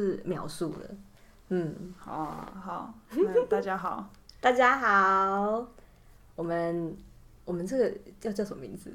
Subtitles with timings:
[0.00, 0.96] 就是描述了。
[1.50, 2.94] 嗯，好好，
[3.50, 4.08] 大家好，
[4.40, 5.66] 大家好，
[6.34, 6.96] 我们
[7.44, 7.92] 我们这个
[8.22, 8.90] 要叫什么名字？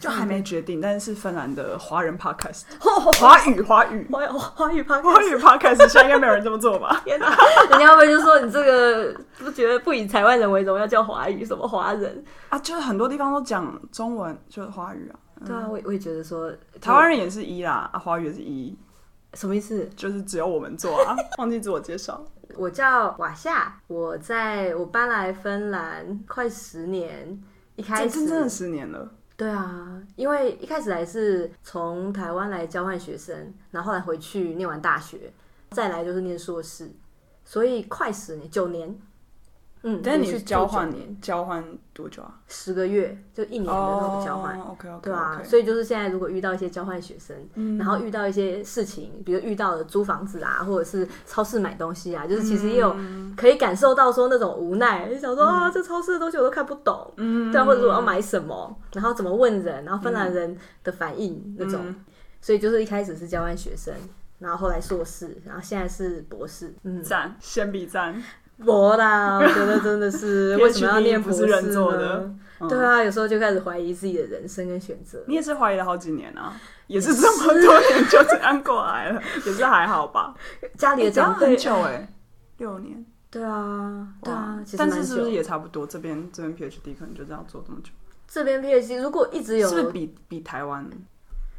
[0.00, 2.62] 就还没决定，但是是芬兰的华人 podcast，
[3.18, 6.98] 华语华语华华语 podcast，华语 podcast，现在应该没有人这么做吧？
[7.04, 7.28] 天哪，
[7.70, 12.58] 人家会就说你这个不觉得不以台湾人为荣，要叫华语什么华人啊？
[12.60, 15.18] 就是很多地方都讲中文，就是华语啊。
[15.44, 18.74] 对啊，我我也觉得说台湾人也是一啦，啊，华语也是一。
[19.34, 19.88] 什么意思？
[19.94, 21.16] 就是只有我们做啊！
[21.38, 22.24] 忘记自我介绍，
[22.56, 27.40] 我叫瓦夏，我在我搬来芬兰快十年，
[27.76, 29.10] 一开始真的十年了。
[29.36, 35.32] 对啊，因为一开始来是从台湾来交换学生，然后后来回去念完大学，
[35.70, 36.90] 再来就是念硕士，
[37.44, 38.98] 所以快十年，九年。
[39.82, 42.34] 嗯，但是你是交换年，交换多久啊？
[42.48, 44.58] 十个月，就一年的那种交换。
[44.58, 52.96] Oh, OK OK，对啊，所以就是现在，如果遇到一些交换学生，嗯，然后遇到一些事情，比如遇到了租房子啊，或者是超市买东西啊，就是其实也有
[53.36, 61.94] 可以感受到说那种无奈，就想说啊，这超市的东西我都看不懂，嗯，对啊，或者说我要买什么，然后怎么问人，然后芬兰人的反应那种，
[62.40, 63.94] 所以就是一开始是交换学生，
[64.40, 68.20] 然后后来硕士，然后现在是博士，嗯，赞，先比赞。
[68.64, 71.72] 博啦， 我觉得真的是为什么要念博士人？
[71.72, 72.30] 做的
[72.68, 75.22] 对啊，有时候就开始怀疑自己的人生跟选择。
[75.28, 80.34] 你也是怀疑了好几年啊，也是这么多年就这样过来了，也是还好吧？
[80.76, 82.12] 家里的长辈很久哎，
[82.56, 83.06] 六年。
[83.30, 85.86] 对啊，对啊，但是是不是也差不多？
[85.86, 87.90] 这边这边 PhD 可能就这样做这么久。
[88.26, 90.84] 这边 PhD 如果一直有，是不是比比台湾？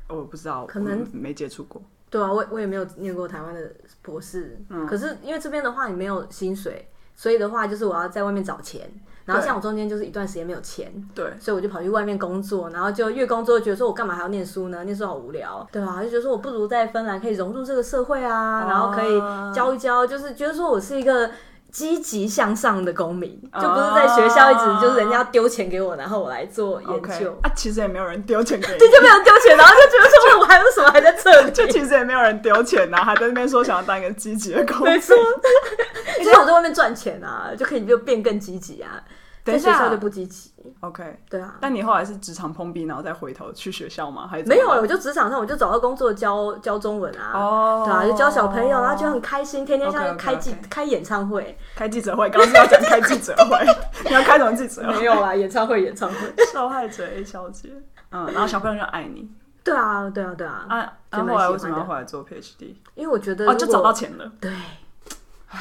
[0.10, 1.82] 我不知道，可能没接触过。
[2.10, 3.62] 对啊，我我也没有念过台湾的
[4.02, 8.90] 博士，嗯，可是因为这边的话你没有薪水，所以的话就是我要在外面找钱，
[9.26, 14.84] 然后像我中间就是一段时间没有钱，对，所以我就跑去外面工作，然后就越工作觉得说我干嘛还要念书呢？
[14.84, 19.20] 念书好无聊，对啊，就觉得说我不如在芬兰可以融入这个社会啊，然后可以
[19.54, 21.30] 教一教，就是觉得说我是一个。
[21.72, 27.38] 积极向上的公民，就不是在学校一直就是人家丢钱给我，然后我来做研究。
[27.44, 31.52] 啊，其实也没有人丢钱给你，对，就没有人丢钱，然后就觉得说，我还有什么还在这里？
[31.54, 34.94] 就其实也没有人丢钱啊，还在那边说想要当一个积极的公民。
[34.94, 35.16] 没错，
[36.24, 39.02] 所以我在外面赚钱啊，就可以就变更积极啊。
[39.46, 40.52] 在学校就不积极
[40.82, 41.56] ，OK，对啊。
[41.60, 44.28] 但你后来是职场碰壁，然后再回头去学校吗？
[44.28, 44.68] 还是没有？
[44.68, 52.30] 我就职场上，我就找到工作教教中文啊，哦，对啊，就教小朋友，然后就很开心，天天像开记开演唱会、开记者会。
[52.30, 53.66] 刚刚是要讲开记者会，
[54.06, 55.00] 你要开什么记者会？
[55.00, 56.16] 没有啦，演唱会，演唱会。
[56.52, 57.70] 受害者 A 小姐，
[58.12, 59.30] 嗯，然后小朋友就爱你。
[59.64, 60.66] 对啊，对啊，对啊。
[60.70, 62.76] 啊，那后来为什么要回来做 PhD？
[62.96, 64.32] 因为我觉得哦，就找到钱了。
[64.40, 64.52] 对。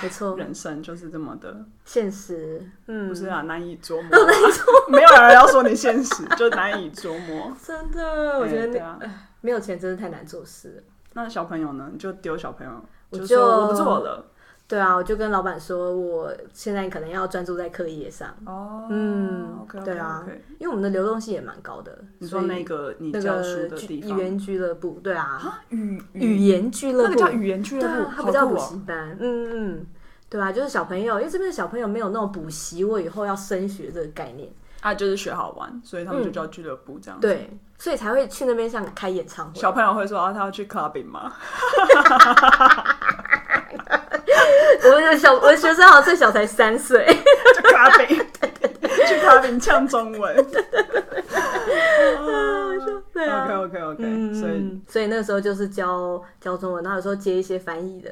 [0.03, 4.11] 没错， 人生就是这么的现实，嗯，不是啊，难以捉摸，
[4.89, 7.53] 没有人要说你现实，就难以捉摸。
[7.63, 9.11] 真的，我觉得那
[9.41, 10.85] 没有钱真的太难做事。
[11.15, 11.89] 那小朋友呢？
[11.93, 12.73] 你就丢小朋友，
[13.11, 14.25] 我就我不做了。
[14.69, 18.29] 对啊，我就跟老板说，我现在可能要专注在课业上。
[18.45, 20.23] 哦，嗯，对啊，
[20.59, 21.99] 因为我们的流动性也蛮高的。
[22.19, 29.17] 你说那个你教书的地方，语言俱乐部，对啊，语语言俱乐部，那个叫语言俱乐部，它不叫补习班。
[29.19, 29.87] 嗯嗯，
[30.29, 34.53] 对啊，就是小朋友，因为这边的小朋友没有那种补习，我以后要升学这个概念，
[34.83, 37.19] 啊，就是学好玩，所以他们就叫俱乐部这样。
[37.19, 39.59] 对，所以才会去那边像开演唱会。
[39.59, 41.33] 小朋友会说啊，他要去 clubbing 吗？
[44.85, 47.07] 我的小，我的学生好像最小才三岁，
[47.57, 48.07] 去咖啡，
[49.07, 50.47] 去咖啡呛中文，
[53.13, 58.11] 对啊，OK OK OK，所以所以那个时候就是教教中文，然后有时候接一些翻译的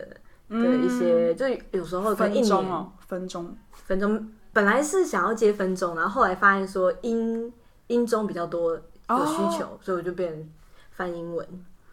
[0.49, 3.57] 的一些，就有时候分钟哦，分钟。
[3.87, 7.53] 分钟，本来是想要接分钟，然后后来发现说英
[7.87, 10.51] 英中比较多有需求，所以我就变
[10.91, 11.47] 翻英文，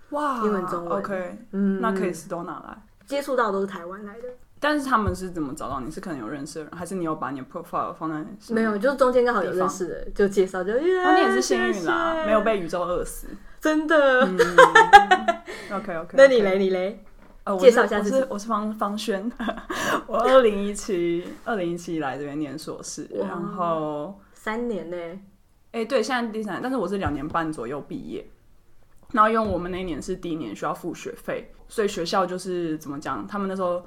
[0.09, 0.97] 哇，英文中文。
[0.97, 4.27] OK，嗯，那可以是都拿来接触到都是台湾来的。
[4.59, 5.91] 但是他们是怎么找到你？
[5.91, 8.53] 是可能有认识的人，还是你有把你的 profile 放在？
[8.53, 10.71] 没有，就是中间刚好有认识的，就介绍就。
[10.71, 13.27] 哦，你也是幸运啦，没有被宇宙饿死，
[13.59, 14.21] 真的。
[15.69, 16.57] OK OK，那你嘞？
[16.57, 17.03] 你嘞？
[17.59, 18.25] 介绍一下自己。
[18.29, 19.29] 我是方方轩，
[20.07, 24.97] 我二零一七二零一七来这边念硕士，然后三年呢。
[25.73, 28.25] 哎，对，现在第三年，但是我是两年半左右毕业。
[29.11, 33.83] 然后因为我们那一年是第一年需要付学费，所以学校就是怎么讲，他们那时候。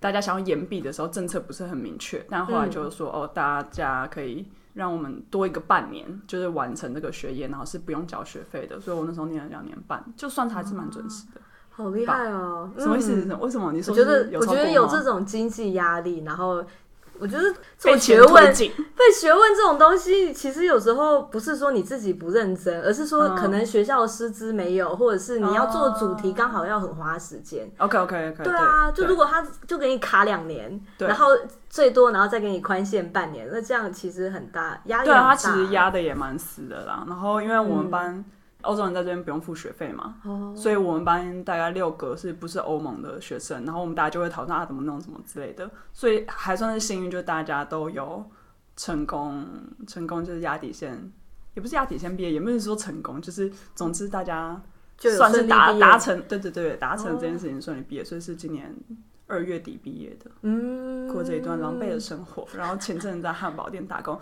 [0.00, 8.78] 大家想要延毕的时候，政策不是很明确，但后来就是说，嗯、哦，大家可以让我们多一个半年，就是完成这个学业，然后是不用交学费的。
[8.78, 11.40] 所以我那时候念了两年半，就算还是蛮准时的。
[11.70, 12.70] 好厉害哦！
[12.78, 13.12] 什么意思？
[13.40, 13.92] 为什么你说？
[13.92, 16.64] 我觉得，我觉得有这种经济压力，然后
[17.20, 27.70] 我觉得做学问，被学问这种东西，其实有时候不是说你自己不认真，而是说可能学校的师资没有，或者是你要做主题刚好要很花时间。
[27.78, 28.44] OK OK OK。
[28.44, 31.26] 对啊，就如果他就给你卡两年，然后
[31.68, 35.06] 最多然后再给你宽限半年，那这样其实很大压力。
[35.06, 37.04] 对啊，他其实压的也蛮死的啦。
[37.08, 38.24] 然后因为我们班。
[38.68, 40.54] 欧洲人在这边不用付学费嘛，oh.
[40.54, 48.22] 所以我们班大概六个是不是欧盟的学生，然后我们大家就会讨论啊怎么弄什么之类的，所以还算是幸运，就大家都有
[48.76, 49.46] 成功，
[49.86, 51.10] 成功就是压底线，
[51.54, 54.60] 也不是压底线毕业，也不是说成功，就是总之大家
[54.98, 58.76] 算是达达成，对对对，达成这件事情顺利毕业，所以是今年
[59.26, 61.12] 二月底毕业的，嗯，mm.
[61.14, 64.20] 过着一段狼狈的生活，然后前阵子在汉堡店打工。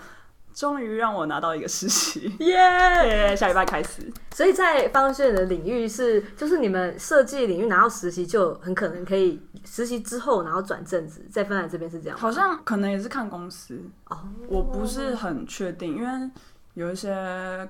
[0.57, 3.37] 终于让我拿到一个实习，耶 Yeah!！
[3.37, 4.11] 下礼拜开始。
[4.35, 12.17] 所以在 function 的领域是，就是你们设计领域拿到实习，就很可能可以实习之后，然后转正职，在芬兰这边是这样。
[12.17, 14.19] 好像可能也是看公司哦，
[14.49, 16.31] 我不是很确定，因为
[16.73, 17.15] 有一些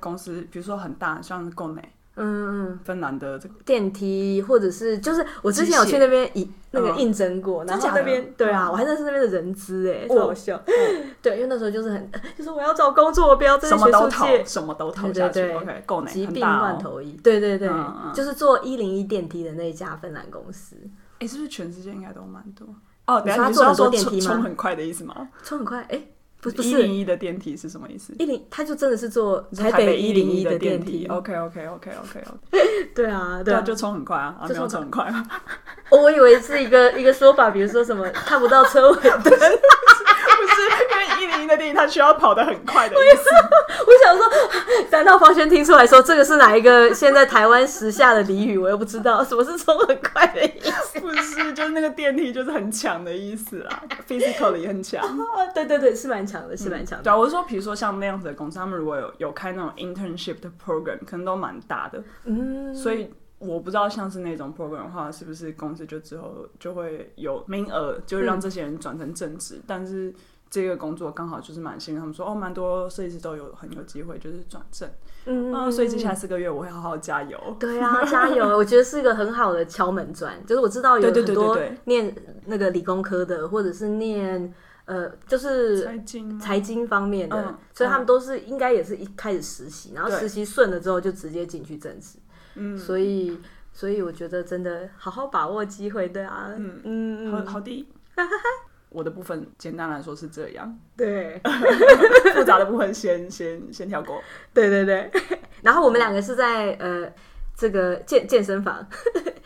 [0.00, 1.82] 公司，比如说很大，像 Kone。
[2.16, 10.60] 嗯嗯，芬兰的这个电梯，或者是就是我之前有去那边以那个应征过，然后那边对啊，我还认识那边的人资哎，超好笑。
[11.20, 15.52] 对，因为那时候就是很，就是我要找工作，我不要在学术界，什么都投下去。
[15.52, 17.12] OK，够难，疾病乱投医。
[17.22, 17.70] 对对对，
[18.14, 20.76] 就是做一零一电梯的那一家芬兰公司。
[21.18, 22.66] 哎，是不是全世界应该都蛮多？
[23.06, 24.32] 哦，等下你是要说电梯吗？
[24.32, 25.28] 冲很快的意思吗？
[25.42, 26.02] 冲很快，哎。
[26.50, 28.12] 一零一的电梯是什么意思？
[28.18, 31.06] 一零，他就真的是坐台北一零一的电梯。
[31.06, 32.60] OK OK OK OK OK。
[32.94, 35.24] 对啊，对啊，就冲很快啊，没有冲很快啊。
[35.90, 39.22] 我以为是一个一个说法，比如说什么看不到车尾灯。
[41.20, 43.30] 一零一的电影，它需要跑得很快的意思。
[43.86, 44.26] 我想说，
[44.90, 48.58] 难道方轩听出来说这个是哪一个现在台湾时下的俚语？
[48.58, 51.00] 我又不知道什么是冲很快的意思。
[51.00, 55.02] 不是，就是那个电梯就是很强的意思啦，physically 也很强。
[55.54, 57.04] 对对对，是蛮强的，是蛮强的。
[57.04, 62.02] 对啊，我是说，比如说像那样子的公司，他们如果有有开那种 internship 的 program，可能都蛮大的。
[62.24, 70.12] 嗯，所以我不知道像是那种 program 的话，是不是公司就之后就会有名额，就会让这些人转成正职，但是。
[70.48, 74.88] 这个工作刚好就是蛮幸运，他们说哦，蛮多设计师都有很有机会就是转正，
[75.24, 77.38] 嗯，嗯，所以接下来四个月我会好好加油。
[77.58, 78.46] 对啊，加油！
[78.56, 82.14] 我觉得是一个很好的敲门砖，就是我知道有很多念
[82.46, 84.54] 那个理工科的，或者是念
[84.84, 92.18] 呃，就是财经财经方面的，嗯、所以他们都是应该也是一开始实习，然后实习顺了之后就直接进去正职。
[92.54, 93.38] 嗯，所以
[93.72, 97.88] 所以我觉得真的好好把握机会，对啊，嗯嗯，好好的。
[98.96, 101.38] 我的部分简单来说是这样，对，
[102.34, 104.22] 复杂的部分先先先跳过，
[104.54, 105.10] 对 对对。
[105.60, 107.06] 然后我们两个是在呃
[107.54, 108.86] 这个健健身房，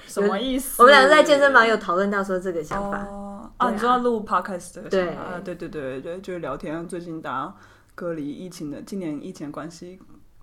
[0.07, 0.81] 什么意思？
[0.81, 6.87] 我们两个在健身房有讨论到说这个想法哦，啊，你说要录 podcast 这个想法，对对对对，就是聊天。
[6.87, 7.55] 最近大家
[7.97, 9.99] 隔离疫情的，今年疫情关系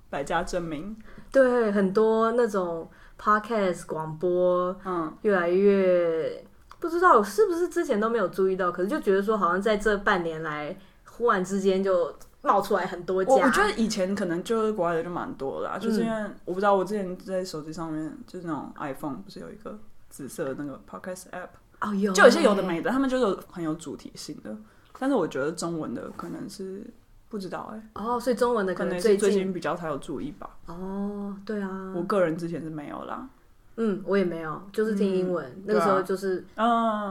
[0.10, 0.94] 百家争鸣，
[1.32, 6.44] 对，很多那种 podcast 广播，嗯，越来越。
[6.80, 13.32] 不知道是不是之前都没有注意到，可是就觉得说好像在这半年来，忽然之间就冒出来很多家。
[13.34, 19.78] 我我觉得以前可能就是国外的就蛮多啦，嗯、就是因为我不知道我之前在手机上面就是那种 iPhone 不是有一个
[20.10, 21.50] 紫色的那个 Podcast App
[21.82, 24.56] 哦有，就有些有的没的，他们就是很有主题性的。
[25.00, 26.84] 但是我觉得中文的可能是
[27.30, 30.50] 不知道哎、欸、哦，所以中文的可能最近，最近比较才有注意吧。
[30.66, 33.30] 哦，对啊，我个人之前是没有啦。
[33.80, 35.46] 嗯，我也没有，就是听英文。
[35.66, 36.44] 那个时候就是，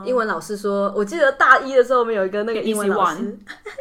[0.03, 3.39] 英文老师说，我记得大一的时候，我们有一个那个英文老师，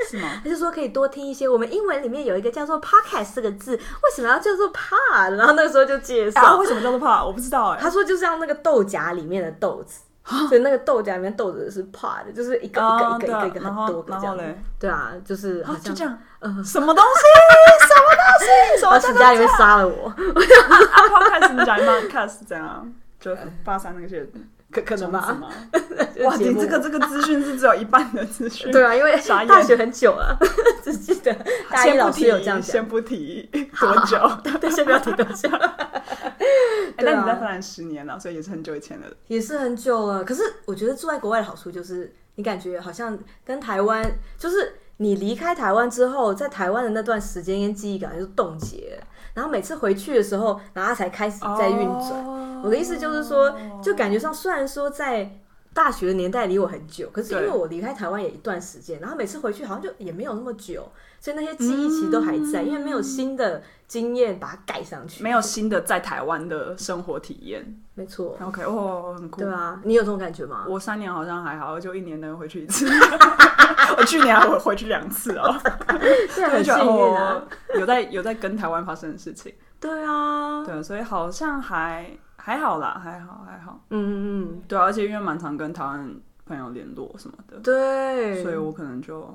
[0.09, 0.29] 是吗？
[0.45, 1.49] 他就说可以多听一些。
[1.49, 5.35] 我们英文里面有一个叫做 podcast 这个字，为什么要叫做 pod？
[5.37, 7.27] 然后那个时候就介绍，为什么叫做 pod？
[7.27, 7.79] 我不知道哎。
[7.81, 10.03] 他说就像那个豆荚里面的豆子，
[10.49, 14.39] 所以那个豆荚里面豆子是 pod，就是一个一个一个一个一个很多个这样。
[14.79, 17.21] 对啊，就是好像这样，嗯， 什么东西？
[17.89, 18.83] 什么东西？
[18.83, 20.13] 然后请家里面杀了我。
[21.31, 21.93] 开始你讲吗？
[22.11, 24.27] 开始这样，就八三那些，
[24.71, 25.37] 可可能吧？
[26.25, 28.71] 哇，你这个这个资讯是只有一半的资讯。
[28.73, 29.17] 对啊，因为
[29.47, 30.39] 大学很久了，
[30.83, 31.35] 只记得
[31.71, 32.63] 大一老师有这样讲。
[32.63, 34.19] 先不提多久，
[34.61, 35.49] 对，先不要提多久。
[36.97, 39.07] 哎，那你在芬兰十年了，所以也是很久以前的。
[39.27, 40.25] 也是很久了。
[40.25, 44.05] 可是我觉得住在国外的好处就是，你感觉好像跟台湾
[44.39, 44.77] 就是。
[44.99, 48.99] 你离开台湾之后，在台湾的那段时间跟记忆感就冻结，
[49.35, 52.25] 然后每次回去的时候，然后它才开始在运转。
[52.25, 55.31] Oh, 我的意思就是说，就感觉上虽然说在
[55.77, 60.91] 大学的年代离我很久，可是因为我离开台湾也一段时间，然后每次回去好像就也没有那么久，
[61.21, 67.79] 所以那些记忆其实都还在，因为没有新的经验把它盖上去，没有新的在台湾的生活体验。
[67.93, 68.39] 没错。
[68.41, 69.43] OK，哦，很酷。
[69.43, 70.65] 对啊，你有这种感觉吗？
[70.67, 72.89] 我三年好像还好，就一年能回去一次。
[73.99, 75.53] 我去年还回回去两次哦，
[76.51, 77.45] 很幸运啊。
[77.75, 79.53] 有在有在跟台湾发生的事情。
[79.79, 83.81] 对啊，对，所以好像还还好啦，还好还好。
[83.91, 84.15] 嗯嗯
[84.57, 86.15] 嗯，对啊，而且因为蛮常跟台湾
[86.45, 89.29] 朋友联络什么的，对，所以我可能就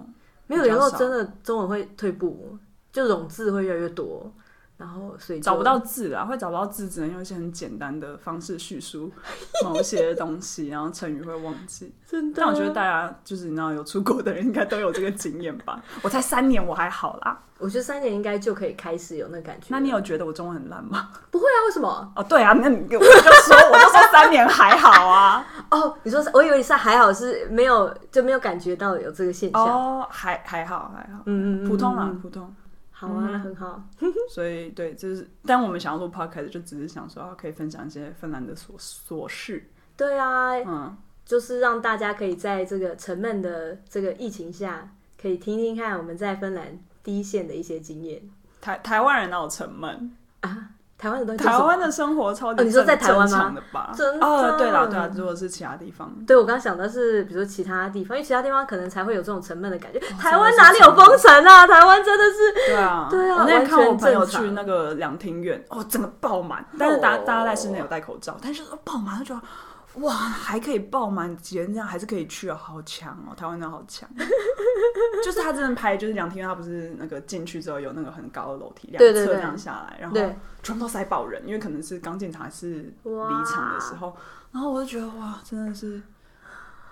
[0.47, 2.57] 没有联络，真的中文会退步，
[2.91, 4.31] 就冗字会越来越多。
[4.81, 9.11] 然后，所以找不到字啊，会找不到字，只能用一些很简单的方式叙述
[9.63, 11.93] 某些 东西，然后成语会忘记。
[12.07, 15.79] 真的，但我觉得大家就是你知道有出国的人应该都有这个经验吧？
[16.01, 17.39] 我才三年，我还好啦。
[17.61, 19.67] 我觉得三年应该就可以开始有那感觉。
[19.69, 21.09] 那你有觉得我中文很烂吗？
[21.29, 22.11] 不会啊，为什么？
[22.15, 25.45] 哦，对啊，那你我就说，我就说三年还好啊。
[25.69, 29.61] 哦，你说我以为你是还好，是没有就没有感觉到有这个现象。
[29.63, 32.51] 哦，还还好还好，嗯嗯，普通啦，普通。
[33.01, 33.81] 好啊，那很好。
[34.29, 39.67] 所以对，就是，但我们想要录 podcast 就只是想说，可以分享一些芬兰的琐琐事。
[39.97, 48.21] 对啊，嗯，就是让大家可以在这个沉闷的这个疫情下，可以听听看我们在芬兰第一线的一些经验。
[48.61, 50.69] 台台湾人哪有沉闷啊？
[51.01, 53.55] 台湾的东西，台湾的生活超级、哦、你说在台湾吗？
[53.97, 59.97] 真的哦，对啦对啦，如果是其他地方，对我刚刚想的是，比如说其他地方，因为其他地方可能才会有这种沉闷的感觉。
[59.97, 61.65] 哦、台湾哪里有封城啊？
[61.65, 63.37] 台湾真的是，对啊，对啊。
[63.39, 69.41] 我那天看我朋友去那个两厅院，哦，整个爆满，但是大大家在室内有戴口罩，但是爆满就觉得。
[69.95, 73.35] 哇，还可以爆满几人这样，还是可以去啊，好强哦！
[73.35, 74.09] 台湾人好强，
[75.23, 80.17] 就是他真的拍，就是两天，他不是那个进去之后有那个很高的楼梯，两侧这样下来，然后
[80.63, 84.15] 全部都塞爆人，因为可能是刚进场还是离场的时候，
[84.51, 86.01] 然后我就觉得哇，真的是。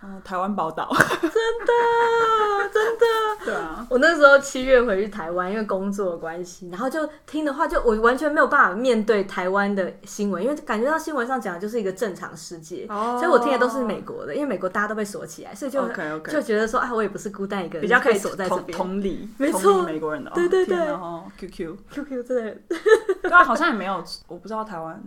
[0.02, 0.90] 嗯、台湾宝岛，
[1.22, 3.06] 真 的真的，
[3.46, 13.20] 对啊，我那时候七月回去台湾，因为工作的关系，然后就听的话，就我完全没有办法面对台湾的新闻，因为感觉到新闻上讲的就是一个正常世界，oh.
[13.20, 16.32] 所以我听的都是美国的，因为美国大家都被锁起来，所以就 okay, okay.
[16.32, 22.58] 就觉得说，啊，我也不是孤单一个人，比较可以锁在这边，同理，没错，美国人的，对对对，然后 QQ QQ 真的，
[23.22, 25.02] 对啊，好像也没有，我不知道台湾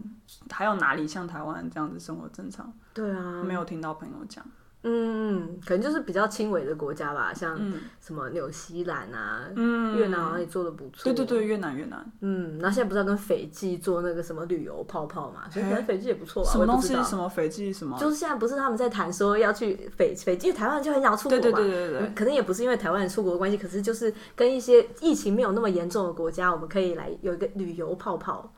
[0.51, 4.45] 还有哪里像台湾这样子生活正常，对啊，没有听到朋友讲。
[4.85, 7.57] 嗯，可能就是比较轻微的国家吧，像
[8.01, 11.05] 什么纽西兰啊，嗯、越南好像也做的不错。
[11.05, 12.05] 对对对，越南越南。
[12.21, 15.49] 嗯，那现在不是要跟斐济做那个什么旅游泡泡嘛？
[15.51, 16.51] 所以可能斐济也不错吧？
[16.51, 16.95] 什么东西？
[17.05, 17.73] 什么斐济？
[17.73, 17.97] 什么？
[17.99, 21.43] 就是现在不是他们在谈说要去斐斐济，台湾就很想出国嘛？
[21.43, 22.13] 对对对对对。
[22.15, 28.53] 可能也不是因为台湾人出国的关系，可是就是跟一些疫情没有那么严重的国家，我们可以来有一个旅游泡泡。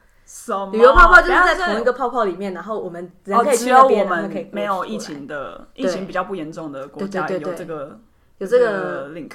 [0.73, 7.99] 旅游泡泡就是在同一个泡泡里面，然后我们人可以去那边，然后可以没有疫情的疫情比较不严重的国家有这个
[8.38, 9.31] 有这个 link，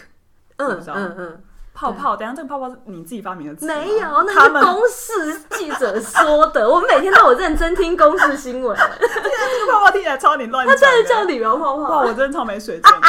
[0.57, 1.41] 嗯嗯嗯，
[1.73, 3.65] 泡泡，等下这个泡泡是你自己发明的？
[3.65, 6.69] 没有，那是公视记者说的。
[6.69, 8.75] 我每天都有认真听公视新闻。
[8.99, 11.83] 这个泡泡听起来超你乱，它真的叫旅游泡泡。
[11.83, 13.07] 哇，我真的超没水准的。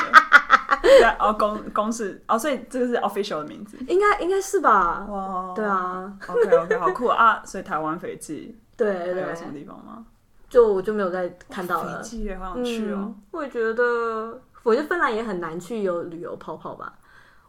[0.99, 5.07] 对哦，公公是哦，所以这个是 official 的名字，应该应该是吧？
[5.09, 7.43] 哇，对啊，OK OK，好酷啊！
[7.45, 10.05] 所以台湾斐济，对对，有什么地方吗？
[10.49, 11.99] 就我就没有再看到了。
[11.99, 13.15] 斐济也好想去哦。
[13.31, 16.93] 我也觉得，我觉得芬兰也很难去有旅游泡泡吧。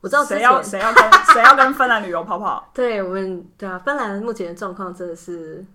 [0.01, 2.67] 我知道谁要谁要跟谁要跟芬兰旅游泡泡？
[2.74, 5.65] 对我们对啊，芬兰目前的状况真的是，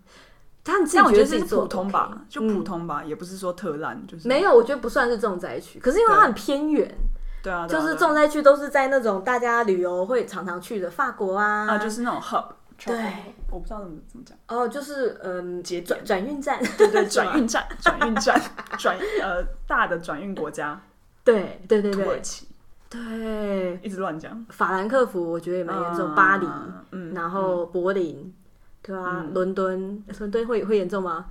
[0.64, 6.92] 他们自己觉得自己普通吧，就普通吧，也不是说特烂，就是没有，我觉得不算是重灾区，可是因为它很偏远。
[7.46, 12.44] 对啊，就是重灾区都是在那种大家旅游会常常去的法国啊，啊，就是那种 hub。
[12.84, 12.96] 对，
[13.52, 14.36] 我不知道怎么怎么讲。
[14.48, 18.40] 哦，就是嗯，节转转运站，对对， 转运站，转运站，
[18.76, 20.80] 转呃大的转运国家。
[21.22, 22.48] 对对对对，土耳其。
[22.90, 24.44] 对，一直乱讲。
[24.48, 26.46] 法兰克福我觉得也蛮严重，巴黎，
[26.90, 28.34] 嗯，然后柏林，
[28.82, 31.26] 对啊，伦敦，伦敦会会严重吗？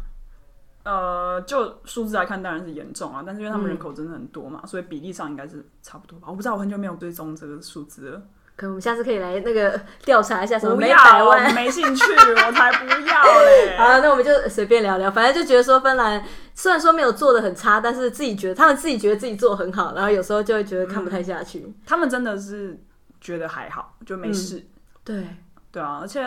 [0.85, 3.23] 呃，就数字来看，当然是严重啊。
[3.25, 6.27] 但是因为他们人口真的很多嘛，嗯、所以比例上应该是差不多吧。
[6.29, 8.21] 我不知道，我很久没有追踪这个数字了。
[8.55, 10.75] 可我们下次可以来那个调查一下什么。
[10.75, 13.75] 不要，我没兴趣，我才不要嘞。
[13.81, 15.11] 好，那我们就随便聊聊。
[15.11, 16.23] 反正就觉得说芬兰
[16.53, 21.63] 虽然说没有做的很差，但是自己觉得他们自己觉得自己做的很好，然后有时候就会觉得看不太下去。
[21.65, 22.79] 嗯、他们真的是
[23.19, 24.59] 觉得还好，就没事。
[24.59, 24.67] 嗯、
[25.03, 25.27] 对。
[25.75, 26.21] 对啊，而且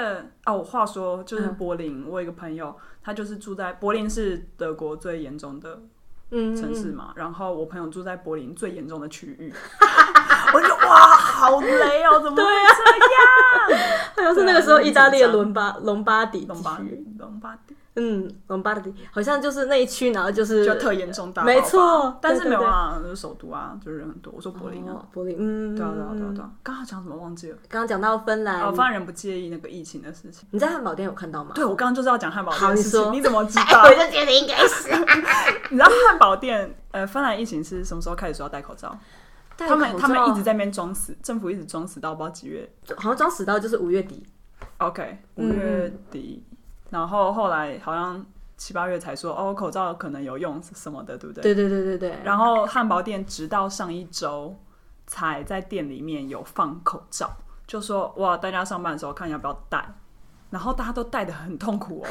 [0.45, 5.81] 啊，我话说就是柏林，我有一个朋友，他就是住在柏林，是德国最严重的
[6.31, 7.14] 城市嘛。
[7.17, 9.50] 然后我朋友住在柏林最严重的区域，
[10.52, 13.81] 我就哇，哇，好雷哦，怎么会这样？
[14.17, 16.78] 好像是那个时候意大利的伦巴伦巴底隆巴
[17.19, 17.75] 伦巴底。
[17.99, 22.17] 嗯，伦巴第好像就是那一区，然后就是就特严重大，没错。
[22.23, 24.33] 但是没有啊，就是首都啊，就是人很多。
[24.35, 26.50] 我说柏林啊，柏林，嗯，对啊，对啊，对啊，对啊。
[26.62, 27.59] 刚刚讲什么忘记了？
[27.69, 30.49] 刚刚讲到芬兰，哦，芬兰人不介意那个疫情的事情。
[30.52, 31.52] 你在汉堡店有看到吗？
[31.55, 33.12] 对，我刚刚就是要讲汉堡店的事情。
[33.12, 33.83] 你怎么知道？
[33.85, 34.88] 我就觉得应该是。
[35.71, 36.75] 你知道汉堡店？
[36.93, 38.97] 呃，芬兰疫情是什么时候开始说要戴口罩？
[39.59, 44.25] 他们他们一直在那边装死，政府一直装死到不知道几月，好像装死到就是五月底。
[44.78, 46.43] OK，五月底，
[46.90, 48.25] 然后后来好像。
[48.61, 51.42] 七八月才说哦，口罩可能有用什么的，对不对？
[51.42, 52.18] 对对对对对。
[52.25, 54.52] 然后汉堡店直到上一周
[55.07, 57.30] 才在店里面有放口罩，
[57.68, 59.95] 就说哇，大家上班的时候看要不要戴，
[60.50, 62.09] 然后大家都戴的很痛苦哦。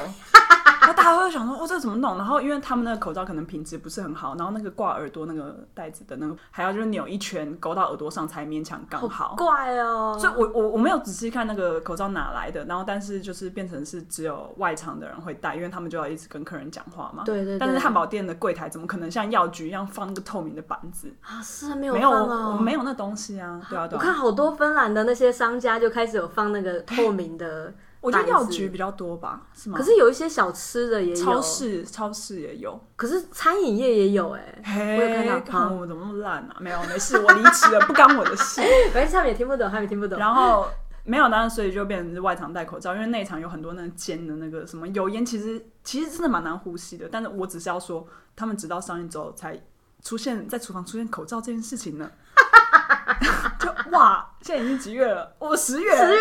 [0.88, 2.18] 那大家会想说，哦，这怎么弄？
[2.18, 9.28] 然后因为他们那个口罩可能品质不是很好，然后那个挂耳朵那个袋子的那个，还要就是扭一圈勾到耳朵上才勉强刚好。
[9.28, 10.18] 好怪哦！
[10.18, 17.24] 所以我我我没有仔细看那个口罩哪来的，然后但是就是变成是只有外场的人会戴，因为他们就要一直跟客人讲话嘛。
[17.26, 17.60] 对对对。
[17.60, 21.42] 但是汉堡店的柜台怎么可能像药局一样放那个透明的板子啊？
[21.44, 22.08] 是没有放啊？
[22.08, 23.62] 没有，我没有那东西啊。
[23.70, 24.00] 对啊对啊。
[24.00, 27.74] 我看好多芬兰的那些商家就开始有放那个透明的。
[28.00, 29.78] 我觉得药局比较多吧，是吗？
[29.78, 34.98] 可是有一些小吃的也有，超市超市也有，可是餐饮业也有哎、欸。
[34.98, 36.56] 我有看到，看我们怎么那么烂啊？
[36.60, 38.62] 没有，没事，我离职了，不干我的事。
[38.94, 40.18] 反正他们也听不懂，他们也听不懂。
[40.20, 40.68] 然后
[41.04, 47.10] 没有，当然所以就变成是外场戴口罩，因为内场有很多那个煎的那个什么油烟，其实其实真的蛮难呼吸的。
[47.12, 49.60] 但是我只是要说，他们直到上一周才
[50.04, 52.10] 出现在厨房出现口罩这件事情呢。
[53.60, 55.34] 就哇，现在已经几月了？
[55.40, 56.20] 我十月，十月，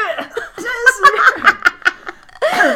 [0.56, 1.55] 现在是十月。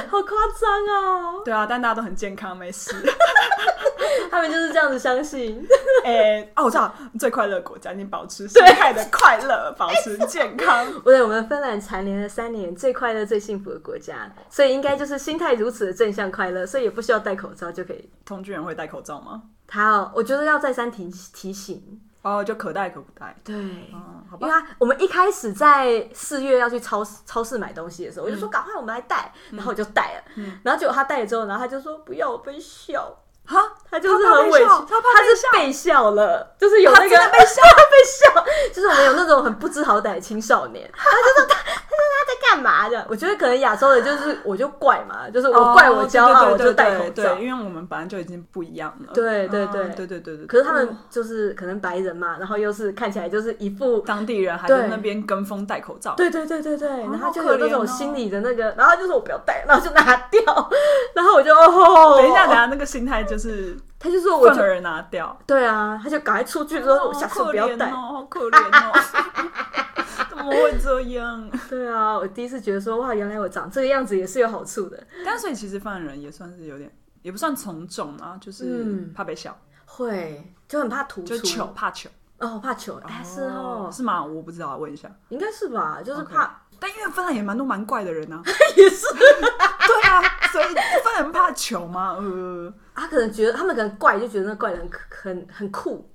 [0.08, 1.42] 好夸张哦！
[1.44, 2.90] 对啊，但大家都很健康，没事。
[4.30, 5.66] 他们就是这样子相信。
[6.04, 10.86] 哎、欸，哦，我知道，最快乐的国家，你保持心态的快乐，保持健康。
[11.04, 18.10] 对，我们芬兰蝉联了三年最快乐、最幸福的国家，所以应该就是心态如此的正向快乐，所以也不需要戴口罩就可以。
[18.24, 19.42] 同居人会戴口罩吗？
[19.66, 22.00] 他、哦，我觉得要再三提提醒。
[22.22, 23.34] 哦，就可带可不带。
[23.44, 24.46] 对，嗯，好吧。
[24.46, 30.22] 因为我们一开始在四月要去超市超市买东西的时候，我就说赶快我们来带，然后我就带了，
[30.62, 33.16] 然后结果他带了之后，然后他就说不要，我被笑。
[33.46, 33.58] 哈，
[33.90, 41.56] 他就是很委屈，他他是被笑了，就是有那个被笑 被笑，就是我们有那种很不知好歹的青少年， 他就说他
[42.00, 43.06] 他他在干嘛的？
[43.08, 49.12] 我觉得可能亚洲的就是我就怪嘛，就是我怪我骄傲，我就戴口罩，因为我们本来就已经不一样了。
[49.14, 50.46] 对对对对对对对。
[50.46, 56.14] 可是他们就是可能白人嘛，然后又是看起来就是一副当地人，还在那边跟风戴口罩。
[56.16, 60.70] 对对对对对，然后就有那种心理的那个，然后就说我不要戴，然后就拿掉，
[61.14, 63.76] 然后我就哦，等一下等下，那个心态就是。
[64.02, 68.98] 他就说：“我就人拿掉。”对啊，他就赶快出去说：“我下次不要戴。”好可怜哦，
[70.28, 71.50] 怎么会这样？
[71.70, 79.56] 对啊，我第一次觉得说：“哇，原来我长这个样子也是有好处的。”但所以其实犯人也算是有点，也不算从众啊，就是怕被笑，
[79.86, 84.24] 会就很怕突出，就糗怕糗哦，怕糗哎是哦，是吗？
[84.24, 86.00] 我不知道，问一下，应该是吧？
[86.04, 88.42] 就是怕，但因为芬兰也蛮多蛮怪的人啊，
[88.76, 92.16] 也是，对啊，所以芬兰人怕糗吗？
[92.18, 92.72] 呃。
[92.92, 96.06] 他可能觉得他们可能怪，就觉得那怪人很很很酷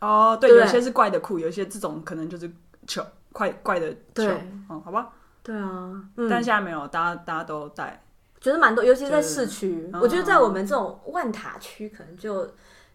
[0.00, 0.38] 哦。
[0.40, 2.48] 对，有些是怪的酷，有些这种可能就是
[2.86, 4.28] 糗怪怪的糗。
[4.68, 5.12] 嗯，好吧。
[5.42, 8.02] 对啊，但现在没有，大家大家都戴，
[8.40, 9.90] 觉得蛮多，尤其是在市区。
[9.94, 12.46] 我觉得在我们这种万塔区，可能就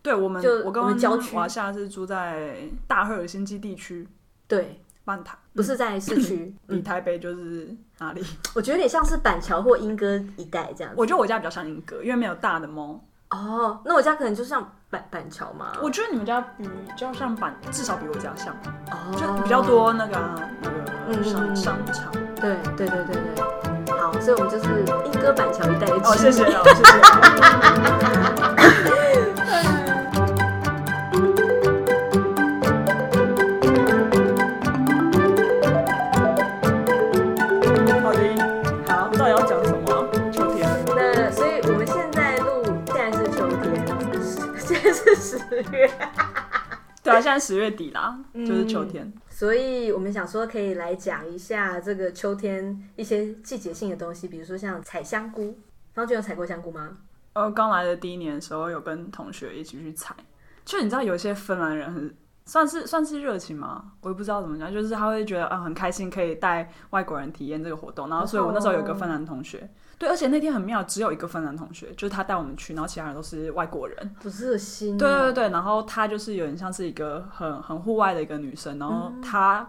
[0.03, 4.07] 对我们，就我跟我们郊区华夏是住在大赫尔辛基地区。
[4.47, 8.23] 对，万塔不是在市区，比台北就是哪里？
[8.53, 10.93] 我觉得有点像是板桥或莺歌一带这样。
[10.95, 13.03] 我觉得我家比较像莺歌，因为没有大的猫。
[13.29, 15.73] 哦，那我家可能就像板板桥嘛。
[15.81, 18.53] 我觉得你们家比较像板，至少比我家像。
[18.91, 20.17] 哦，就比较多那个
[21.07, 22.11] 那个商商场。
[22.35, 23.43] 对对对对对。
[23.97, 25.95] 好，所以我们就是一哥板桥一带的。
[25.95, 28.11] 哦，谢谢，谢谢。
[45.13, 45.37] 十
[45.71, 45.91] 月，
[47.03, 55.57] 对啊，现在十月底啦，嗯、就是秋天，所以我们想说可以来讲一下这个秋天一些季节性的东西，比如说像采香菇。
[55.93, 56.89] 方俊有采过香菇吗？
[57.31, 60.13] 呃，刚来的第一年的时候，有跟同学一起去采。
[60.65, 62.13] 就你知道，有些芬兰人很
[62.45, 63.93] 算是算是热情吗？
[64.01, 68.09] 我也不知道怎么讲，就是他会觉得啊、呃、很开心，可以带外国人体验这个活动。
[68.09, 69.69] 然后，所以我那时候有个芬兰同学。
[69.95, 74.97] 哦对，而且那天很妙，只有一个芬兰同学，就是他带我们去，然后其他人都是外国人，不热心、啊。
[74.97, 79.67] 对对对，然后他就是有点像是一个很很户外的一个女生，然后她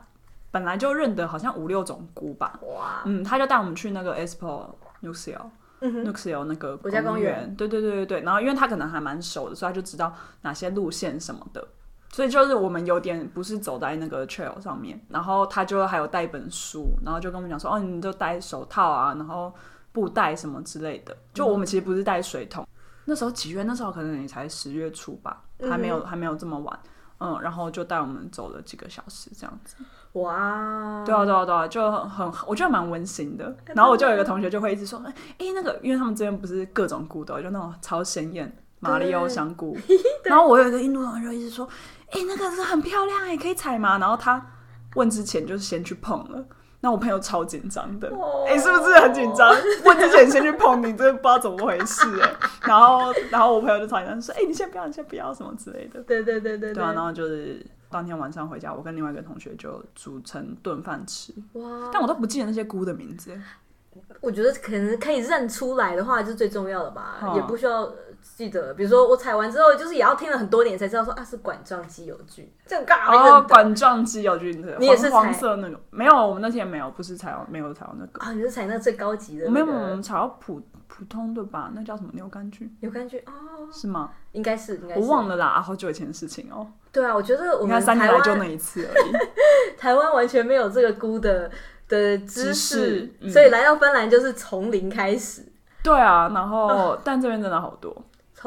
[0.51, 2.59] 本来就认得好像五六种菇吧。
[2.63, 4.65] 哇，嗯，他就带我们去那个 Expo
[5.03, 8.21] Nuxio，，Nuxio 那个国家公园，对对对对对。
[8.23, 10.13] 然后因为他可能还蛮熟的，所以他就知道
[10.43, 11.67] 哪些路线什么的。
[12.11, 19.53] 所以就是我们有点不是走在那个 trail 上面，然后他就还有带一本书，然后就跟我们讲说，哦，你就戴手套啊，然后
[19.97, 21.17] 布袋什么之类的。
[21.33, 22.63] 就我们其实不是带水桶。
[22.65, 22.69] 嗯、
[23.07, 23.63] 那时候几月？
[23.63, 26.79] 那时候可能也才十月初吧，还没有还没有这么晚。
[27.19, 29.77] 嗯，然后就带我们走了几个小时这样子。
[30.21, 31.03] 哇！
[31.07, 33.57] 对啊对啊对啊，就很我觉得蛮温馨的。
[33.75, 39.75] 然后我就有一个同学就会一直说，哎、欸，那个因为他们这边不是各种菇都，就那种超鲜艳马里奥香菇。
[40.25, 41.67] 然后我有一个印度同学一直说。
[42.11, 43.99] 哎、欸，那个是很漂亮哎，可以采吗？
[43.99, 44.41] 然后他
[44.95, 46.45] 问之前就是先去碰了，
[46.87, 48.47] 那我朋友超紧张的，哎、oh.
[48.47, 49.53] 欸，是不是很紧张？
[49.85, 52.33] 问之前先去碰，你真的不知道怎么回事哎。
[52.63, 56.93] 然后，然后我朋友就超紧张说：“哎、欸，你先不要，你先不要什么之类的。”对对对对对啊。
[56.93, 61.35] 然后就是当天晚上回家，我跟另外一个同学就煮成炖饭吃。
[61.55, 63.37] 哇.但我都不记得那些菇的名字。
[64.21, 67.93] 我觉得可能可以认出来的话，就是最重要的吧，嗯、也不需要。
[68.37, 73.39] 记得，比如说我采完之后，就是也要听了很多年才知道说啊是管状机油菌，这样干嘛？
[73.39, 75.81] 哦，管状机油菌的，你也是黄色那个？
[75.91, 79.51] 没有，我们那天没有，不是采没有采到那个啊，你是采那最高级的？
[79.51, 81.71] 没有，我们采到普普通的吧？
[81.75, 82.75] 那叫什么牛肝菌？
[82.81, 83.33] 牛肝菌哦，
[83.73, 84.11] 是吗？
[84.33, 85.01] 应该是，应该是。
[85.01, 86.67] 我忘了啦，好久以前的事情哦。
[86.93, 89.13] 对啊，我觉得我们三年来就那一次而已。
[89.79, 91.51] 台湾完全没有这个菇的
[91.89, 95.43] 的知识，所以来到芬兰就是从零开始。
[95.83, 97.95] 对啊，然后但这边真的好多。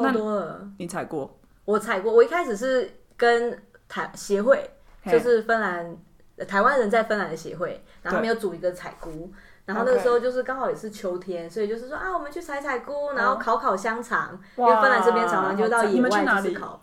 [0.02, 1.38] 超多了，你采过？
[1.64, 2.12] 我采过。
[2.12, 4.70] 我一开始是跟台协会，
[5.04, 5.96] 就是芬兰
[6.48, 9.32] 台湾人在芬兰的协会，然后他们有组一个采菇，
[9.66, 16.82] 然后那个时候就是刚好也是秋天，所以就是说啊，我们去采采菇，然后烤烤香肠，因为芬兰这边常常就到野外就是烤。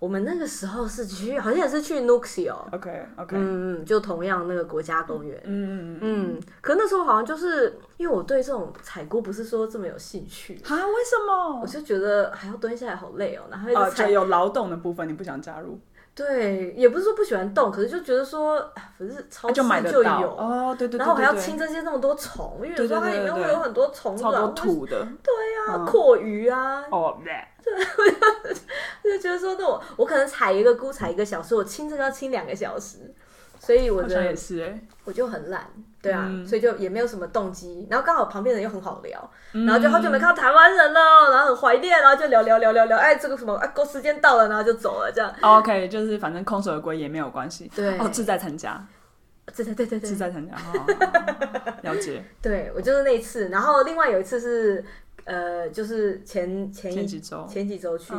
[0.00, 2.56] 我们那个时候是去，好像也是去 Nuuksio。
[2.72, 5.38] OK OK，嗯嗯，就同样那个国家公园。
[5.44, 6.40] 嗯嗯嗯。
[6.62, 10.74] 可那时候好像就是因为我对这种采菇不是说这么有兴趣啊？
[10.74, 11.60] 为什么？
[11.60, 15.78] 我就觉得还要蹲下来好累哦，然后而且有劳动的部分你不想加入？
[16.14, 18.60] 对，也不是说不喜欢动，可是就觉得说，
[18.98, 20.98] 不是超市就有哦，对对对。
[20.98, 25.06] 然后还要清这些那么多虫，因为有时候它里面会有很多虫子，超多土的。
[25.22, 25.32] 对
[25.66, 26.84] 呀，蛞蝓啊。
[26.90, 27.32] 哦，对，
[29.04, 32.98] 我就觉得说，那我我可能采一个菇采一个小时，我清这个要清两个小时，
[33.60, 35.68] 所以我觉得也是哎，我就很懒，
[36.00, 37.86] 对啊，所以就也没有什么动机。
[37.90, 45.30] 然后刚好旁边人又很好聊，然后就好久没看到台湾人了，然后很怀念，然后就聊聊聊聊聊，哎，这个什么，哎，够时间到了，然后就走了，这样。
[45.42, 48.82] OK，就是反正空手而归也没有关系，对，哦，志在参加，
[49.52, 50.56] 志在对对对，志在参加，
[51.82, 52.24] 了解。
[52.40, 54.84] 对我就是那一次，然后另外有一次是。
[55.26, 57.46] 呃，就是前前一几周。
[57.46, 58.12] 前几周去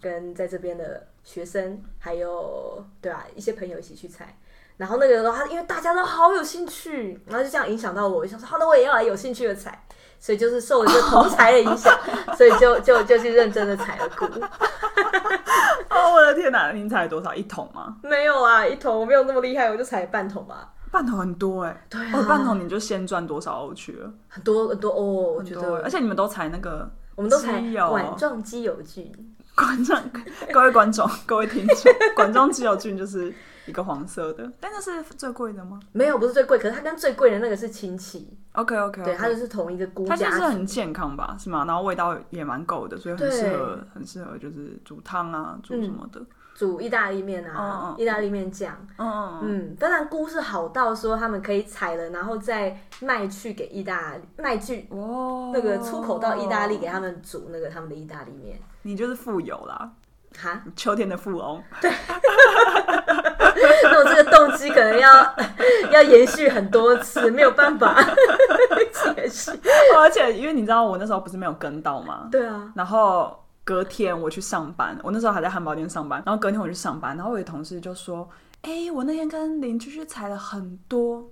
[0.00, 4.38] 跟在这边的学生，还有对啊一些朋友一起去采，
[4.80, 9.84] 然后那个的话，因为大家都好有兴趣，然后就这样影响到我，我想说好那，我也要来有兴趣的踩，
[10.18, 11.94] 所以就是受了这同才的影响，
[12.34, 14.24] 所以就就就去认真的踩了菇。
[15.94, 17.34] 哦，我的天哪，您踩了多少？
[17.34, 17.98] 一桶吗？
[18.02, 20.72] 没有啊，一桶我没有那么厉害，我就踩半桶吧。
[20.90, 24.10] 半桶很多哎，对啊，半桶你就先赚多少欧去了？
[24.28, 29.12] 很多很多哦，我觉得，而且你们都踩那个，我们都踩管状基友菌。
[29.54, 30.02] 管状，
[30.50, 33.30] 各位观众，各位听众， 管状基友菌就是
[33.66, 35.78] 一个黄色的，但那是最贵的吗？
[35.92, 38.36] 没有，不是最贵，可是它跟最贵的那个是亲戚。
[38.52, 40.06] OK OK，对，它就是同一个菇。
[40.06, 41.36] 它就是很健康吧？
[41.38, 41.64] 是吗？
[41.66, 46.20] 然后味道也蛮够的，所以很适合，很适合就是煮汤啊，煮什么的。
[46.52, 58.58] 煮意大利面啊，意大利面酱，嗯嗯，当然菇是好到说他们可以采了，然后再卖去给意大利卖去哦，那个出口到意大利给他们煮那个他们的意大利面。
[58.82, 59.90] 你就是富有啦，
[60.38, 61.62] 哈，秋天的富翁。
[61.80, 61.90] 对，
[63.84, 65.34] 那我这个动机可能要
[65.92, 67.94] 要延续很多次，没有办法
[69.14, 69.50] 解释。
[69.96, 72.28] 而且因为你知道我那时候不是没有跟到吗？
[72.30, 73.36] 对啊，然后。
[73.62, 76.20] 隔天我去上班，我那时候还在汉堡店上班。
[76.26, 78.28] 然后隔天我去上班，然后我的同事就说
[78.62, 81.30] ：“哎、欸，我那天跟邻居去采了很多，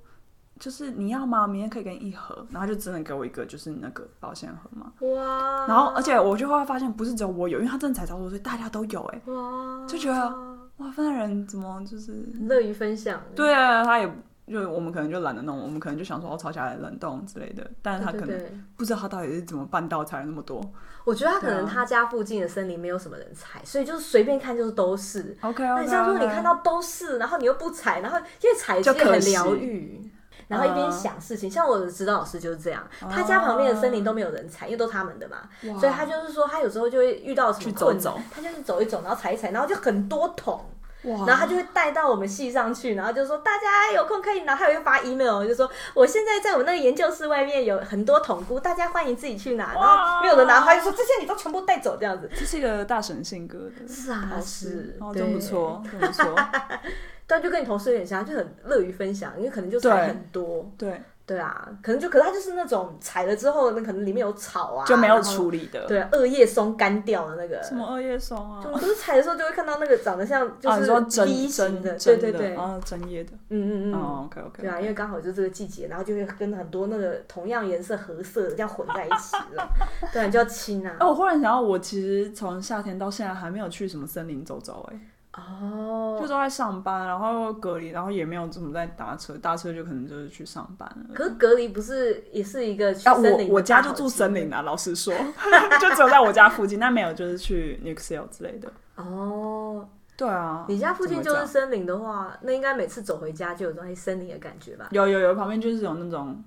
[0.61, 1.49] 就是你要吗？
[1.49, 4.93] 明天可以给你一盒。”然后就真的给我一个，就是那个保鲜盒嘛。
[5.01, 5.67] 哇！
[5.67, 9.03] 然后而且我就会发现，不是只有我有，因为他真的采超多，所以大家都有。
[9.07, 9.85] 哎，哇！
[9.89, 10.33] 就觉得
[10.79, 13.23] 哇，芬兰人怎么就是乐于分享？
[13.37, 14.11] 对啊，他也。
[14.51, 18.41] 就我们可能就懒得弄，我们可能就想说哦，炒起来冷冻之类的，但是他可能
[18.79, 20.59] 不知道他到底是怎么办到采了那么多。
[21.05, 25.37] 我觉得他可能他家附近的森林没有什么人采，所以就是随便看就是都是。
[25.43, 30.11] OK，那像说你看到都是，然后你又不采，然后因为采其实很疗愈，
[30.49, 31.49] 然后一边想事情。
[31.51, 35.37] 像我的指导老师就是这样，他家旁边的森林都没有人采，因为都他们的嘛，
[35.79, 40.65] 所以他就是说他有时候就会遇到什么困难，他就是走一走，然后采一采，然后就很多桶。
[41.05, 49.73] 然后他就会带到我们系上去，然后就说大家有空可以拿，他有会发 email，就说我现在在我那个研究室外面有很多桶菇，大家欢迎自己去拿。
[49.75, 52.29] 然后没有人拿，他就说这些你都全部带走这样子。
[52.37, 56.35] 这是一个大神性格的，是啊，是，哦，真不错，真不错。
[57.29, 61.01] 但就跟你同事有点像，就很乐于分享，因为可能就采很多，对。
[61.29, 65.87] 对啊，可能就可是它就是那种采了之后，那可能里面有草啊，就没有处理的。
[65.87, 67.63] 对，二叶松干掉的那个。
[67.63, 68.65] 什么二叶松啊？
[68.65, 73.33] 就不是采的时候就会看到那个长得像就是针针的，对对对，啊，针叶的。
[73.51, 74.25] 嗯嗯嗯。
[74.25, 74.63] OK OK。
[74.63, 79.69] 对啊，因为刚好就是这个季节，然后就会跟很多那个同样颜色合色的这样混在一起了。
[80.11, 80.97] 对，你就要清啊。
[80.99, 84.99] 哦，我忽然想到，我其实从夏天到现在还没有去什么森林走走哎。
[85.35, 91.15] 哦，就都在上班，然后隔离，然后也没有怎么在搭车，搭车就可能就是去上班了。
[91.15, 93.47] 可是隔离不是也是一个去森林？
[93.47, 95.15] 啊，我我家就住森林啊，老实说，
[95.81, 98.73] 就只有在我家附近，但没有就是去 New York 之类的。
[98.97, 104.89] 哦，对啊，你家附近就是森林的话，那应该每次走回家就有种森林的感觉吧？
[104.91, 106.43] 有有有，旁边就是有那种。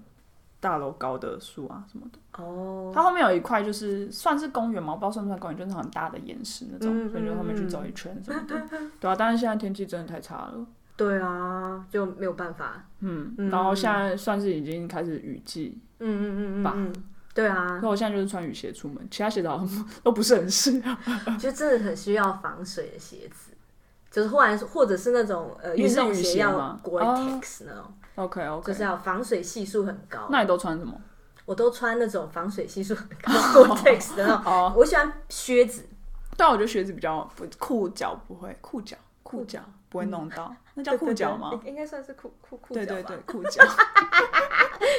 [0.61, 2.95] 大楼高的树啊什么的哦，oh.
[2.95, 8.55] 它后面有一块就是算是公园嘛，我不知道算不算公园，就是很大的岩石那种，所以就后面去走一圈什么的。
[8.99, 10.65] 对啊，但是现在天气真的太差了。
[10.95, 12.85] 对啊，就没有办法。
[12.99, 15.77] 嗯，然后现在算是已经开始雨季。
[15.99, 17.01] 嗯嗯嗯嗯，吧
[17.33, 17.79] 对啊。
[17.81, 20.95] 那我现在就是穿雨鞋出门，其他鞋子好像 都不是很适合。
[21.39, 23.50] 就真的很需要防水的鞋子，
[24.11, 27.83] 就是或者或者是那种呃运动鞋要 Gore-Tex 那种。
[28.15, 30.27] OK OK，就是要防水系数很高。
[30.29, 30.93] 那你都穿什么？
[31.45, 33.31] 我都穿那种防水系数很高
[33.63, 34.53] Gore-Tex 的那种。
[34.53, 35.87] 哦，我喜欢靴子。
[36.37, 40.53] 但我觉得靴子比较不裤脚不会，裤脚裤脚不会弄到。
[40.75, 41.59] 那叫裤脚吗？
[41.65, 42.85] 应该算是裤裤裤脚。
[42.85, 43.63] 对对对，裤脚。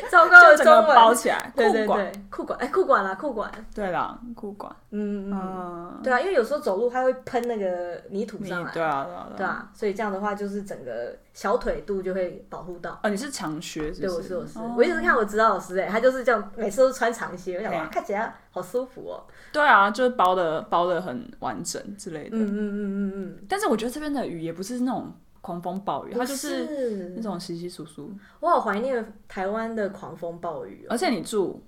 [0.08, 3.50] 糟糕的中文，包起来， 裤管，裤管，哎，裤管啦，裤管。
[3.74, 4.74] 对啦，裤管。
[4.90, 6.00] 嗯嗯。
[6.02, 8.70] 对啊，因为有时候走路它会喷那个泥土上来。
[8.72, 9.28] 对啊对啊。
[9.38, 13.00] 对啊，所以这样的话就是整个小腿肚就会保护到。
[13.02, 13.90] 哦，你是长靴？
[13.90, 19.24] 对，我是我是，我一直看我指导老师哎，他就是这样，每次都穿长靴，我想哇，看起来好舒服哦。
[19.52, 22.36] 对啊，就是包的包的很完整之类的。
[22.36, 23.46] 嗯嗯嗯嗯嗯。
[23.48, 25.12] 但是我觉得这边的雨也不是那种。
[25.42, 28.10] 狂风暴雨，它就是那种稀稀疏疏。
[28.40, 31.62] 我好怀念台湾的狂风暴雨，而且你住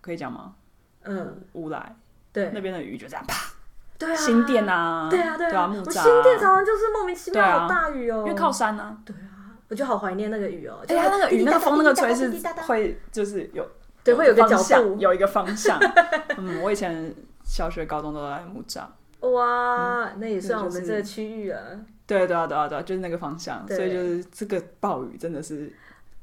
[0.00, 0.54] 可以讲吗？
[1.02, 1.96] 嗯，乌来
[2.32, 3.52] 对那边的雨就这样啪，
[3.98, 8.98] 对啊，新店啊，对啊对啊，木栅，新店常常就是莫名其妙好大雨哦，因为靠山啊。
[9.04, 12.30] 对啊，我就好怀念那个雨哦，哎它，那个雨那个风那个吹是
[12.66, 13.66] 会就是有
[14.04, 15.80] 对会有个角度，有一个方向。
[16.36, 18.84] 嗯，我以前小学高中都在木栅。
[19.20, 21.60] 哇，那也算我们这个区域啊。
[22.06, 25.72] 对对啊对啊对啊，就是那个方向，所以就是这个暴雨真的是，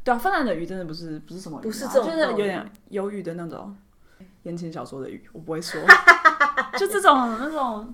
[0.04, 3.76] 对啊，芬兰的雨真的不是不是什么雨，不是这种，就是有点忧郁的那种
[4.44, 5.82] 言情小说的雨，我不会说，
[6.80, 7.94] 就这种那种，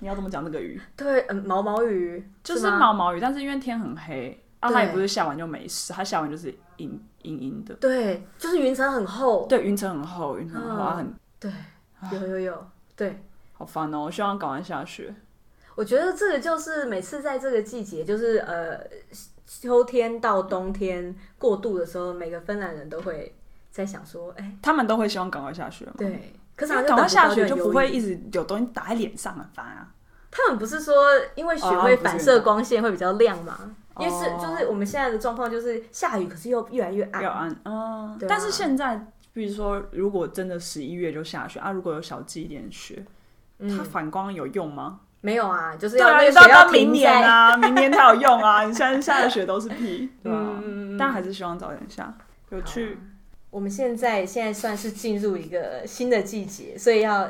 [0.00, 0.80] 你要怎么讲那个雨？
[0.96, 11.50] 对，嗯，毛毛雨，就是毛毛雨，但是因为天很黑，啊，它也不是下完就没事，它下完就是阴阴阴的，对，就是云层很厚，对，云层很厚，云层很厚，很，对，
[12.12, 15.14] 有有有，对，好烦哦，我希望赶快下雪。
[15.78, 18.80] 我觉得这个就是每次在这个季节，就是呃
[19.46, 23.32] 秋天到冬天过渡的时候，每个芬兰人都会
[23.70, 25.92] 在想说，哎，他们都会希望赶快下雪吗？
[25.96, 29.94] 对，可是赶快下雪就不会一直有东西打在脸上，很烦啊。
[30.32, 30.94] 他们不是说
[31.36, 33.76] 因为雪会反射光线会比较亮吗？
[34.00, 37.56] 因为是就是我们现在的状况就是下雨，可是又越来越暗，越暗。
[37.64, 43.06] 嗯，但是现在比如说，如果真的十一月就下雪啊，如果有小积一点雪，
[43.60, 45.02] 它反光有用吗？
[45.20, 48.62] 没有啊，就是要那个雪要明年啊，明年才有用啊！
[48.66, 50.62] 你现在下的雪都是屁，对吧？
[50.98, 52.12] 但还是希望早点下。
[52.50, 52.98] 有趣。
[53.50, 57.28] 我们现在现在算是进入一个新的季节，所以要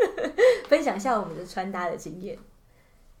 [0.68, 2.38] 分享一下我们的穿搭的经验。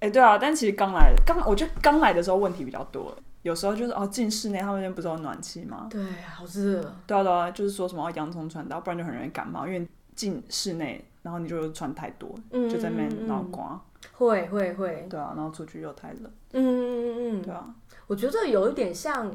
[0.00, 5.88] 哎，对啊，但其实刚来，刚我觉得刚来的时候问题比较多，有时候就是哦，进室内他们那边不是有暖气吗？
[5.90, 6.02] 对，
[6.36, 6.82] 好热。
[7.06, 13.82] 对啊，对啊，就是说什么洋葱穿搭，不然就很容易感冒，因为进室内，然后你就穿太多，就在那边脑瓜。
[14.12, 17.74] 会会会，对啊，然后出去又太冷，嗯嗯嗯嗯，对啊，
[18.06, 19.34] 我觉得有一点像。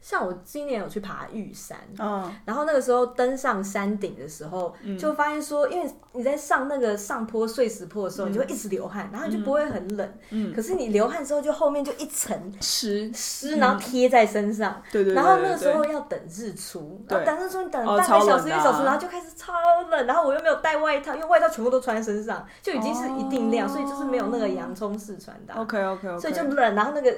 [0.00, 13.10] 像我今年有去爬玉山，嗯，然后那个时候登上山顶的时候，就发现说，因为你在上那个上坡碎石坡的时候，你就会一直流汗，然后你就不会很冷，嗯，可是你流汗之后，就后面就一层湿。
[13.12, 19.52] 湿，然后贴在身上，对对，然后那个时候要等日出，然后等日出，你等半个小时一小时，然后就开始超
[19.90, 27.14] 冷，然后我又没有带外套，因为外套全部都穿在身上，就已经是一定量，所以就是没有那个洋葱式穿搭，OK OK OK，所以就冷，然后那个。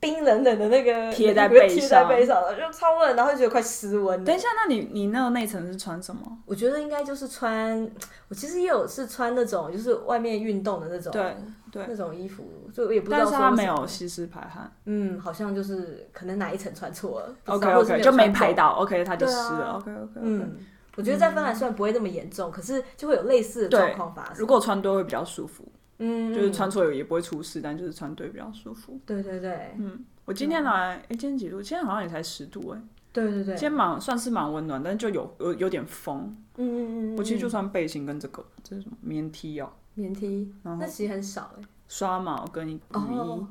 [0.00, 4.24] 冰冷冷的那个贴在背上，贴在背上了，就超冷，然后就觉得快失温。
[4.24, 6.38] 等一下，那你你那个内层是穿什么？
[6.46, 7.88] 我觉得应该就是穿，
[8.28, 11.36] 我其实也有是穿那种，就是外面运动的那种，对
[11.70, 13.18] 对，那种衣服，就我也不知道。
[13.18, 14.72] 但是它没有吸湿排汗。
[14.86, 20.12] 嗯，好像就是可能哪一层穿错了，OK OK，就没排到，OK，它就湿了，OK OK。
[20.22, 20.56] 嗯，
[20.96, 24.34] 我觉得在芬兰虽然不会那么严重，可是就会有类似的状况发生。
[24.36, 25.69] 如果穿多会比较舒服。
[26.00, 28.98] 嗯，就是穿错也不会出事，但就是穿对比较舒服。
[29.06, 31.62] 对对对，嗯，我今天来，哎、欸，今天几度？
[31.62, 32.80] 今天好像也才十度，哎。
[33.12, 36.36] 对对对，今天蛮算是蛮温暖，但是就有有有点风。
[36.56, 38.96] 嗯嗯嗯，我其实就穿背心跟这个，这是什么？
[39.00, 39.68] 棉 T 哦。
[39.94, 41.64] 棉 T，那其实很少哎。
[41.88, 42.80] 刷毛跟雨衣。
[42.92, 43.48] 哦。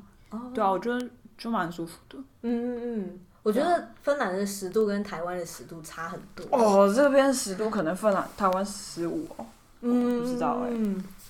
[0.56, 2.18] 对啊，我觉得就蛮舒服的。
[2.44, 6.46] 嗯嗯嗯，我觉得芬兰的十度跟台湾的十度差很多。
[6.58, 9.46] 哦，这边十度可能芬兰、台湾十五哦。
[9.82, 10.70] 嗯，不知道哎。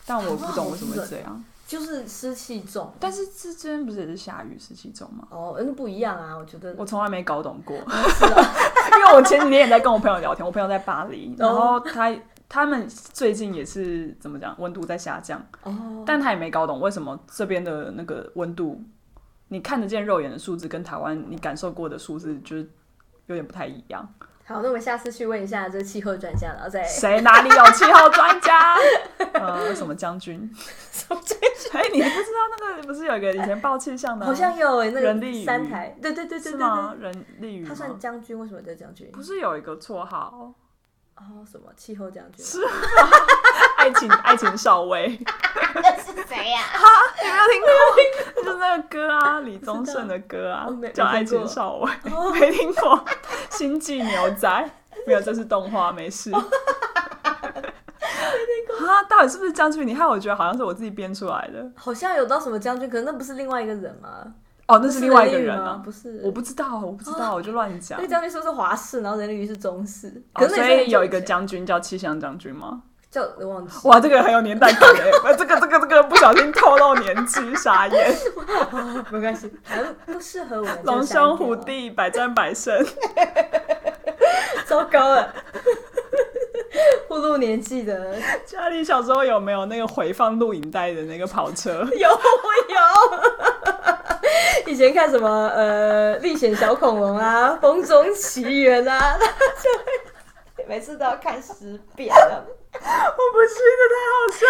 [0.10, 2.92] 但我不懂为什么会这样，就是湿气重。
[3.00, 5.28] 但是这这边不是也是下雨，湿气重吗？
[5.30, 6.74] 哦，那不一样啊，我觉得。
[6.76, 12.12] 我从来没搞懂过， 因为我前几天也在跟我朋友聊天，我朋友在巴黎，然后他
[12.50, 18.82] 他们最近也是怎么讲，温度在下降，哦，但他也没搞懂为什么这边的那个温度，
[19.50, 22.68] 你看得见肉眼的数字跟台湾你感受过的数字就是
[23.28, 24.12] 有点不太一样。
[24.50, 28.76] 好，那我们下次去问一下这个气候专家，然后再 谁哪里有气候专家？
[29.34, 30.52] 呃，什么将军？
[30.92, 31.50] 什么将军？
[31.74, 34.26] 哎，你不知道那个不是有一个以前报气象的？
[34.26, 36.96] 好像有哎，那个人三台，对对对对对，是吗？
[37.00, 39.08] 人力雨，他算将军，为什么叫将军？
[39.12, 40.52] 不是有一个绰号？
[41.16, 42.44] 哦，什么气候将军？
[42.44, 42.60] 是
[43.80, 45.18] 爱情 爱情少尉？
[45.76, 46.60] 那是谁呀？
[46.76, 46.86] 哈，
[47.24, 48.44] 你没有听过？
[48.44, 51.90] 就是那个歌啊，李宗盛的歌啊，叫《爱情少尉》，
[52.34, 53.04] 没听过。
[53.50, 54.70] 星际牛仔
[55.08, 56.32] 没有，这是动画，没事。
[56.34, 56.42] 啊，
[59.10, 59.88] 到底是不是将军？
[59.88, 61.72] 你看，我觉得好像是我自己编出来的。
[61.76, 64.26] 好像有到什么将军，可是那不是另外一个人吗？
[64.68, 66.22] 哦，那是另外一个人啊，不是？
[66.24, 68.00] 我不知道，我不知道，我就乱讲。
[68.02, 69.02] 那将军是不是华氏？
[69.02, 70.22] 然后人力鱼是中式？
[70.48, 72.84] 所以有一个将军叫气象将军吗？
[73.12, 73.88] 叫忘记。
[73.88, 74.82] 哇，这个很有年代感
[75.26, 75.34] 哎！
[75.34, 78.16] 这个这个这个不小心透露年纪，傻眼。
[79.10, 80.68] 没关系，还不适合我。
[80.84, 82.86] 龙兄虎弟，百战百胜。
[84.66, 85.34] 糟糕了，
[87.08, 88.16] 暴露年纪的。
[88.46, 91.72] 家里小时候有没有那个回放录影带的那个跑车？
[91.98, 92.16] 有，我
[92.70, 92.80] 有。
[94.68, 99.70] 以前看什么呃《历险小恐龙》啊，《风中奇缘》啊，就
[100.70, 102.46] 每次都要看十遍了。
[102.46, 104.46] 我不信，这太好笑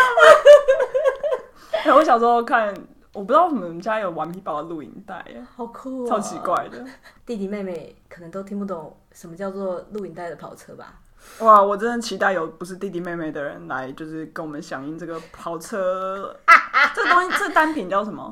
[1.87, 1.95] 了。
[1.95, 2.73] 我小时候看，
[3.13, 6.83] 我不知道我们家有顽皮宝的录影带，好酷啊，超奇怪的。
[7.25, 10.95] 弟弟妹妹可能都听不懂什么叫做录影带的跑车吧？
[11.39, 16.37] 哇，我真的期待有不是弟弟妹妹的人来，就是跟我们响应这个跑车。
[16.93, 18.29] 这个东西，这个单品叫什么？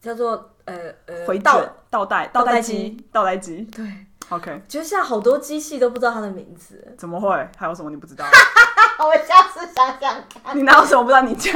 [0.00, 3.62] 叫做呃呃回倒倒带倒带机倒带机。
[3.64, 3.84] 对
[4.30, 4.62] ，OK。
[4.68, 7.28] 觉得现在好多机器都不知道它的名字，怎么会？
[7.56, 8.24] 还有什么你不知道？
[8.98, 10.56] 我下次想想看。
[10.56, 11.22] 你哪有什么不知道？
[11.22, 11.52] 你家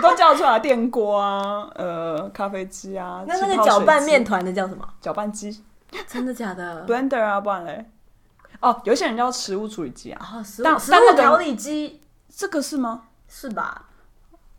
[0.00, 3.24] 都叫出来电锅啊，呃，咖啡机啊。
[3.26, 4.86] 那那个搅拌面团的叫什么？
[5.00, 5.62] 搅拌机。
[6.06, 7.90] 真的假的？Blender 啊，不然嘞？
[8.60, 10.20] 哦，有些人叫食物处理机啊。
[10.34, 12.00] 哦，食物食物调理机，
[12.34, 13.02] 这个是吗？
[13.28, 13.84] 是吧？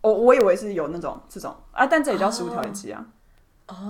[0.02, 3.04] 我我以为是有那种这种啊，但这也叫食物调理机啊。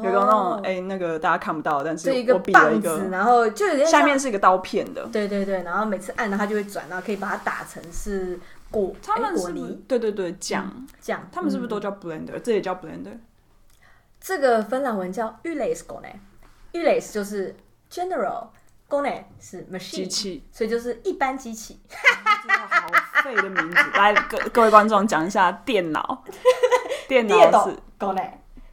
[0.04, 5.06] 有个那种哎，那个大家看不到，但是我比了一个，然后就有点下面是一个刀片的。
[5.08, 8.40] 对对对，然后每次按了它就会转，然后可以把它打成是
[8.70, 9.84] 果，他们果泥。
[9.88, 12.40] 对对对，酱酱，他们是不是都叫 blender？
[12.42, 13.18] 这也叫 blender。
[14.20, 17.56] 这个芬兰文叫 yleiskone，yleis 就是
[17.90, 21.80] general，kone 是 machine 机器，所以就是一般机器。
[22.50, 22.88] 好
[23.24, 26.24] 废的名字，来各各位观众讲一下电脑，
[27.08, 28.32] 电脑是 kone，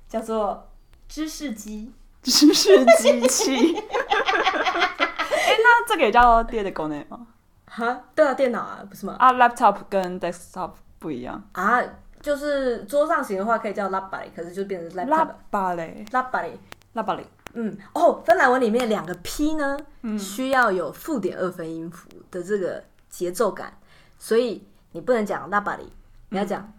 [0.09, 0.69] 叫做。
[1.09, 1.93] 知识机，
[2.23, 3.77] 知识机器。
[3.79, 7.27] 哎，那这个也叫电的功能吗？
[7.67, 9.17] 哈，对啊，电脑啊，不是吗？
[9.19, 11.83] 啊，laptop 跟 desktop 不一样啊，
[12.21, 15.31] 就是桌上型的话可以叫 lappari，可是就变成 laptop。
[15.51, 17.25] lappari，lappari，lappari。
[17.55, 23.73] 嗯，哦，芬兰文里面两个 p 呢，嗯，需要有负点二分音符的这个节奏感，
[24.19, 25.89] 所以你不能讲 lappari，
[26.31, 26.73] 你要讲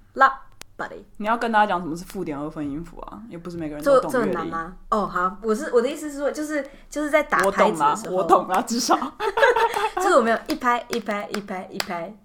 [1.18, 3.20] 你要跟大家讲什么是负点二分音符啊？
[3.30, 4.12] 也不是每个人都懂。
[4.12, 4.78] 这很难吗？
[4.90, 8.96] 哦，好，我是我的意思是说，就是就是在打拍子的时候，我懂了， 至少
[9.98, 12.16] 就是我们有一拍一拍一拍一拍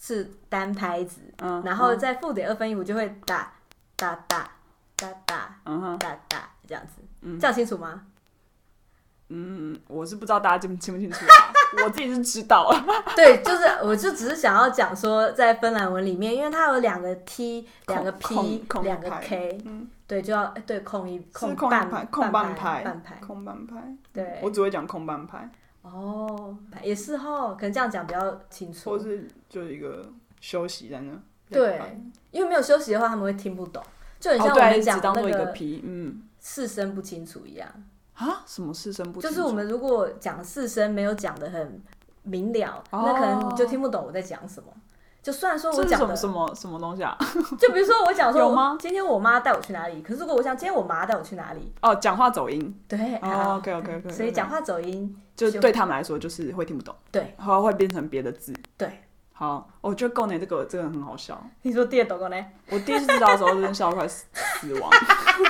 [0.00, 3.52] 是单拍子，嗯，然后在负点二分音符就会打
[3.96, 4.48] 打打
[4.96, 8.02] 打打，嗯哼，哒哒这样子，嗯，这样清楚吗？
[9.28, 11.52] 嗯，我是不知道大家清清不清楚，啊，
[11.84, 12.70] 我自己是知道。
[13.14, 19.58] 对，就是，我就只是想要讲说，在芬兰文里面，因为它有两个 T，两个 P，两个 K，
[20.06, 23.96] 对，就要哎对空一空半拍空半拍半拍空半拍。
[24.12, 25.50] 对，我只会讲空半拍。
[25.82, 28.90] 哦，也是哈，可能这样讲比较清楚。
[28.90, 30.04] 或是就是一个
[30.40, 31.12] 休息在那。
[31.50, 31.80] 对，
[32.30, 33.82] 因为没有休息的话，他们会听不懂，
[34.20, 37.66] 就很像我们讲那个嗯四声不清楚一样。
[38.18, 38.42] 啊？
[38.46, 39.20] 什么四声不？
[39.20, 41.82] 就是我们如果讲四声没有讲的很
[42.22, 44.68] 明了，那可能你就听不懂我在讲什么。
[45.20, 47.16] 就算说我讲的什么什么东西啊？
[47.58, 50.00] 就比如说我讲说，今天我妈带我去哪里？
[50.00, 51.72] 可是如果我想今天我妈带我去哪里？
[51.82, 52.80] 哦，讲话走音。
[52.86, 53.16] 对。
[53.16, 54.10] 哦，OK OK OK。
[54.10, 56.94] 所以讲话走音，就对他们来说就是会听不懂。
[57.10, 57.34] 对。
[57.36, 58.54] 然后会变成别的字。
[58.76, 59.02] 对。
[59.32, 61.40] 好，我觉得够呢，这个这个很好笑。
[61.62, 62.36] 你说第二懂够呢？
[62.70, 64.26] 我第一次知道的时候，真的笑快死
[64.80, 64.90] 亡。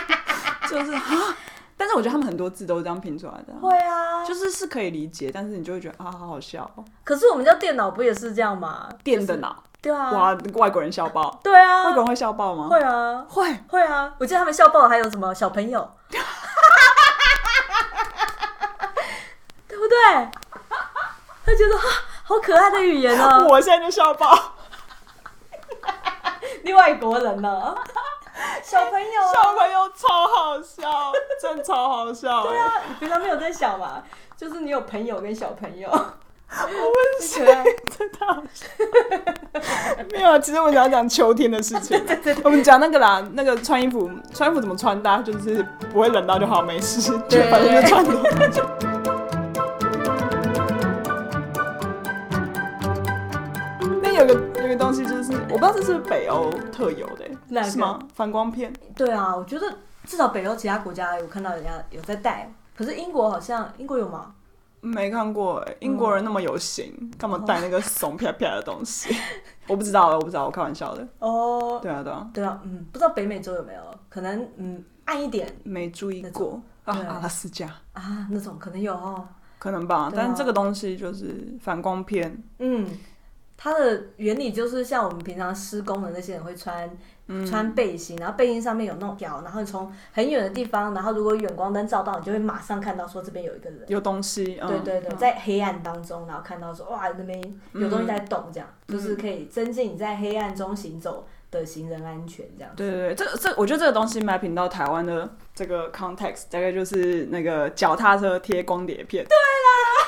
[0.69, 1.37] 就是啊，
[1.79, 3.55] 但是我觉得他们很多字都是这样拼出来的。
[3.63, 4.23] 会啊。
[4.27, 6.69] 就是是可以理解，但是你就会觉得啊，好好笑。
[7.05, 8.89] 可是我们叫电脑不也是这样吗？
[9.05, 9.63] 电的脑。
[9.81, 10.11] 对啊。
[10.11, 11.39] 哇，外国人笑爆。
[11.43, 11.85] 对啊。
[11.85, 12.69] 外国人会笑爆吗？
[12.69, 13.25] 会啊。
[13.29, 14.13] 会会啊！
[14.19, 15.89] 我记得他们笑爆还有什么小朋友，
[19.69, 19.97] 对不对？
[21.47, 21.83] 他觉得啊
[22.25, 23.47] 好可爱的语言哦！
[23.49, 24.55] 我现在就笑爆。
[26.65, 27.75] 你外国人呢？
[28.63, 32.47] 小朋友，小朋友超好笑， 真超好笑。
[32.47, 34.03] 对啊，你平常没有在想嘛？
[34.37, 35.97] 就是你有朋友跟小朋友，我
[36.67, 37.45] 问谁
[37.99, 38.67] 真的好笑。
[40.13, 42.01] 没有，其实我想要讲秋天的事情。
[42.45, 48.79] 我们讲那个啦，那个穿衣服，穿衣服怎么穿搭，就是不会冷到就好，没事，就反正就穿那。
[54.19, 57.25] 有个有个东西就是，我不知道这是北欧特有的，
[57.65, 57.99] 是吗？
[58.15, 58.73] 反光片。
[58.97, 59.67] 对啊，我觉得
[60.05, 64.35] 至少北欧其他国家有看到人家有在戴，可是英国好像英国有吗？
[64.81, 69.13] 没看过，英国人那么有型，干嘛戴那个怂啪啪的东西？
[69.67, 71.07] 我不知道，我不知道，我开玩笑的。
[71.19, 73.81] 哦，对啊，对啊，对啊，嗯，不知道北美洲有没有？
[74.09, 76.95] 可能嗯暗一点，没注意过啊。
[76.97, 79.27] 阿拉斯加啊，那种可能有哦，
[79.59, 80.13] 可能吧。
[80.15, 82.87] 但是这个东西就是反光片，嗯。
[83.61, 86.89] 它的原理就是像我们平常施工的那些人会穿、
[87.27, 94.57] 嗯、穿背心，然后背心上面有那种条，然后你从很远的地方，然后如果远光灯照到，你就会马上看到说这边有一个人，有东西。
[94.63, 97.43] 嗯、对对对，在黑暗当中，然后看到说哇那边
[97.73, 102.73] 有东西在动，这样、嗯、就是可以增进你在黑暗中行走的行人安全，这样。
[102.77, 109.25] 对对对，这这我觉得这个东西 mapping 到台湾的这个 context 大概就是那个脚踏车贴光碟片。
[109.25, 110.08] 对啦。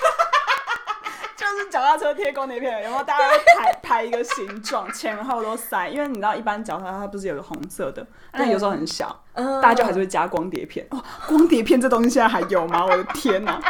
[1.71, 3.05] 脚踏车贴光碟片，有没有？
[3.05, 3.25] 大家
[3.59, 10.87] 排排一个形状，前后都塞，因为你知道，一般脚踏它不是有个红色的，但有时候很小，大家就还是会加光碟片。
[10.91, 12.85] 哦，光碟片这东西现在还有吗？
[12.85, 13.61] 我的天哪！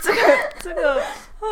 [0.00, 0.20] 这 个
[0.60, 1.02] 这个，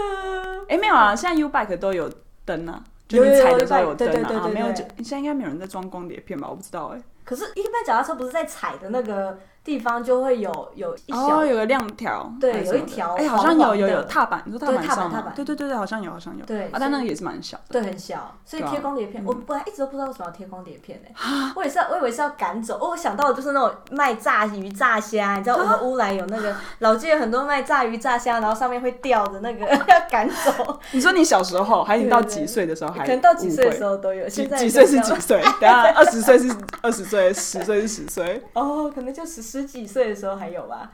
[0.68, 2.10] 哎，没有啊，现在 U bike 都有
[2.44, 6.48] 灯啊，就是踩的时候有灯啊，没有，就现在应该没有人在装光碟片吧？
[6.48, 7.00] 我不知道哎。
[7.24, 9.38] 可是，一般脚踏车不是在踩的那个
[9.68, 15.30] 地方就会有有一小哦，有个亮条，对，有一条，哎，好像有有有踏板，你说踏板上吗？
[15.36, 29.78] 对对对对，好像有好像有，对啊，但那个也是蛮小的，对，很小，所以贴光碟片，我本来一直都不知道为什么要贴光碟片呢，我也是，我以为是要赶走，哦，我想到的就是那种卖炸鱼炸虾，你知道我们乌来有那个 老街有很多卖炸鱼炸虾，然后上面会吊着那个要
[30.10, 30.80] 赶走。
[30.92, 33.00] 你说你小时候，还是你到几岁的时候还？
[33.04, 35.42] 可能到几岁的时候都有，现在几岁是几岁？
[35.60, 36.50] 等下二十岁是
[36.80, 37.98] 二十岁，十岁是。
[37.98, 38.40] 十岁。
[38.54, 40.90] 哦，可能就十十几岁的时候还有吧，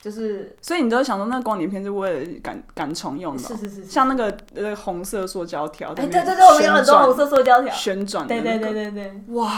[0.00, 9.50] 就是所以你都想说那个光碟片是为了赶赶虫用的，是是是，像那个呃红色塑胶条，哎对对对，我们有很多红色塑胶条旋转，对对对对对，哇，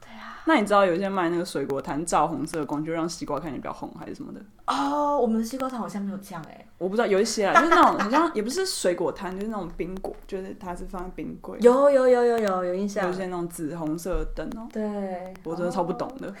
[0.00, 4.40] 对啊，那你知道有些卖那个水果摊照红色光，就让西瓜看起来比较红还是什么的？
[4.66, 16.34] 哦，我们的西瓜摊好像没有这样哎，我不知道有一些啊，就是那种 好像也不是水果摊，就是那种冰果，就是它是放在冰柜，有有有有有有印象，有些那种紫红色的灯哦，对，我真的超不懂的。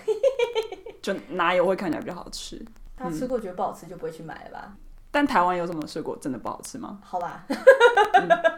[1.12, 2.60] 就哪有会看起来比较好吃？
[2.96, 4.76] 他吃过觉得不好吃就不会去买了吧？
[5.12, 6.98] 但台湾有什么水果真的不好吃吗？
[7.02, 7.46] 好吧，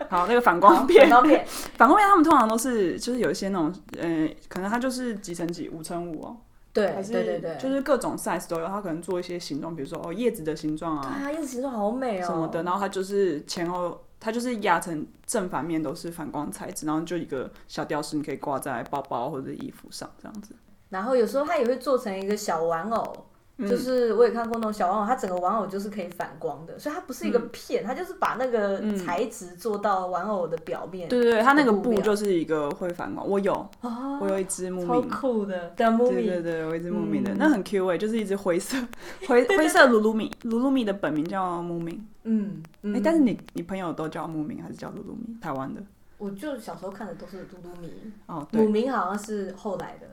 [0.08, 1.46] 好，那个反光 片，反光片，
[1.76, 6.36] 反光片，他们通常都是就是有一些那种，呃，可能它就是几乘几，五乘五哦。
[6.72, 8.66] 对，对对对，就是各种 size 都有。
[8.66, 12.62] 它可能做一些形状，比如说哦叶子的形状啊，对啊，叶子形状好美哦，什么的。
[12.62, 20.54] 然后它就是前后，它就是压成正反面都是反光材质，然后就一个小吊饰，你可以挂在包包或者衣服上这样子。
[20.90, 23.26] 然后有时候它也会做成一个小玩偶，
[23.58, 31.08] 嗯、就是我也看过那种小玩偶，它整个玩偶就是可以反光的，所以它不是一个片，嗯、它就是把那个材质做到玩偶的表面。
[31.08, 33.28] 对对对，它那个布就是一个会反光。
[33.28, 38.78] 我有，哦、我有一只木米，超酷的，对对对，我有一只木米的，嗯、那很 Q 哎，就是一只灰色
[39.28, 42.06] 灰灰色噜噜米，噜噜米的本名叫木明。
[42.24, 45.36] 嗯，哎、欸，但是你你朋友都叫木明还是叫噜噜米？
[45.40, 45.82] 台湾的？
[46.16, 47.92] 我就小时候看的都是噜噜米，
[48.26, 50.06] 哦，母明好像是后来的。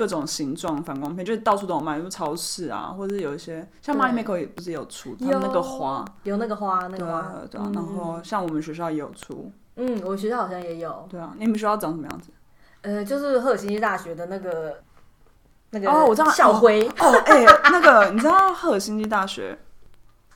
[0.00, 12.30] 各种形状反光片，就是到处都有卖，就超市啊，或者是有一些像 Marimekko 也不是有出，他们那个花有那个花，那个花，对啊，对啊，然后像我们学校也有出，嗯，我学校好像也有，对啊，你们学校长什么样子？
[12.80, 14.78] 呃，就是赫尔辛基大学的那个
[15.68, 19.58] 那个哦，我知道校徽哦，哎，那个你知道赫尔辛基大学？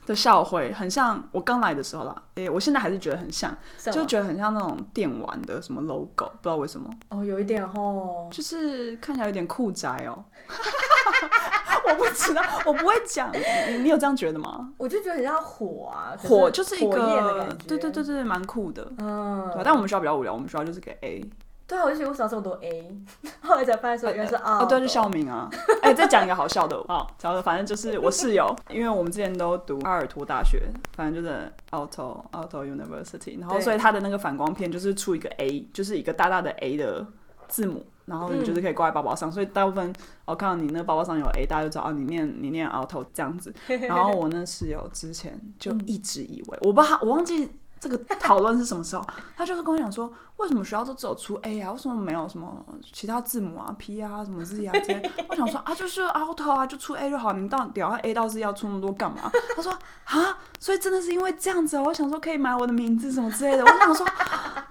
[0.06, 3.56] 的校徽很像我刚来的时候啦，诶、欸，我现在还是觉得很像，
[3.92, 6.90] 就觉得很像那种电玩的什么 logo，不知道为什么。
[7.08, 10.24] 哦，有一点哦，就是看起来有点酷宅哦。
[11.86, 13.30] 我不知道，我不会讲。
[13.32, 14.70] 你你有这样觉得吗？
[14.78, 18.90] 我就觉得很像火啊，火就是一个，对对对对，蛮酷的。
[18.98, 21.22] 嗯，对，但我们学校比较无聊，我们学校就是给 A。
[21.66, 22.94] 对啊，我就觉得为什么这么多 A，
[23.40, 24.62] 后来才发现说原来是 R。
[24.62, 25.48] 哦，对，是校名啊。
[25.80, 30.62] 哎、欸，再讲一个好笑的啊，讲的反正就是我室友，因为我们之前都读阿尔托大学，
[30.94, 37.06] 反正就是 Aalto Aalto University，然后所以它的那个反光片就是出一个 A，就是一个大大的 A 的
[37.48, 39.90] 字母，然后你就是可以挂在包包上，嗯、所以大部分
[40.26, 43.54] 我看到你那个包包上有 A，大家就知道哦，你念你念 Aalto 这样子。
[43.88, 47.50] 然后我那室友之前就一直以为，嗯、我不知道，我忘记。
[47.84, 49.06] 这个讨论是什么时候？
[49.36, 51.70] 他就是跟我讲说，为什么学校都只有出 A 啊？
[51.70, 55.10] 为什么没有什么其他字母啊？P 啊，什么 Z 啊这些？
[55.28, 57.34] 我想说啊，就是 Aalto 啊，就出 A 就好。
[57.34, 59.30] 你到底要 A 到 Z 要出那么多干嘛？
[59.54, 59.70] 他说
[60.04, 63.62] 啊，所以真的是因为这样子，我想说可以买我的名字什么之类的。
[63.62, 64.06] 我想说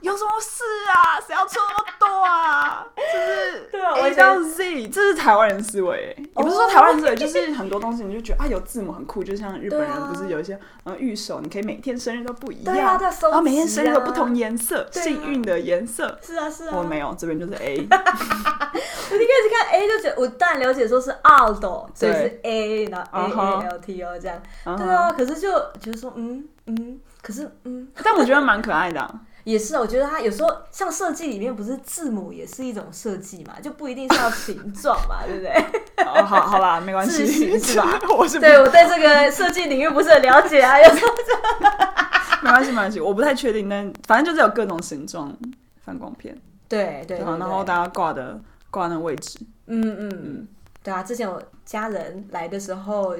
[0.01, 1.22] 有什么事啊？
[1.22, 2.86] 谁要出那么多啊？
[2.95, 12.76] 就是对啊，A 到 Z，这是台湾人思维，也不是说台湾人思维，就是很多东西你就觉得啊，有字母很酷，就像日本人不是有一些嗯御手，你可以每天生日都不一样。
[13.04, 16.18] 然后每天生日有不同颜色，幸运的颜色。
[16.22, 16.76] 是啊是啊。
[16.78, 17.78] 我没有，这边就是 A。
[17.78, 24.41] 我一开始看 A 就觉得，我当然了解说是 Alto，所以是 A，然后 A A L T O 这样。
[24.78, 29.08] 对啊，可是就觉得说，嗯嗯，可是嗯，但我觉得蛮可爱的。
[29.43, 36.04] 也是啊，我觉得它有时候像设计里面不是字母也是一种设计嘛，就不一定是要形状嘛， 对不对？
[36.24, 37.99] 好好啦，没关系，是吧？
[38.18, 41.12] 我是对我对这个设计领域不是很了解啊，有时候
[42.45, 45.33] 没关系，没关系，我不太确定，但反正就是有各种形状
[45.83, 46.37] 反光片，
[46.67, 48.39] 对对，然后大家挂的
[48.69, 50.47] 挂那位置，嗯嗯嗯，
[50.83, 53.15] 对啊，之前我家人来的时候。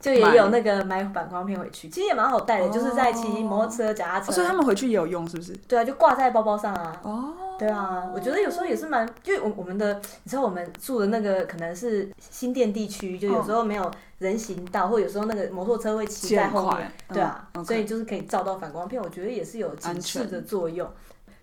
[0.00, 4.30] 就也有那个买反光片回去，其实也蛮好带的，就是在骑摩托车、脚踏车。
[4.30, 5.52] 所以他们回去也有用，是不是？
[5.66, 7.00] 对啊，就挂在包包上啊。
[7.02, 7.34] 哦。
[7.58, 20.88] 对啊，我觉得有时候也是蛮，因为我我们的，你知道我们住的那个可能是新店地区，就有时候没有人行道，或有时候那个摩托车会骑在后面，对啊，所以就是可以照到反光片，我觉得也是有警示的作用。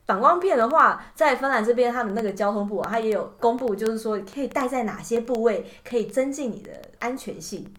[0.05, 7.73] 反光片的话，在芬兰这边，他们那个交通部啊，它也有公布，就是说可以戴在哪些部位，可以增进你的安全性。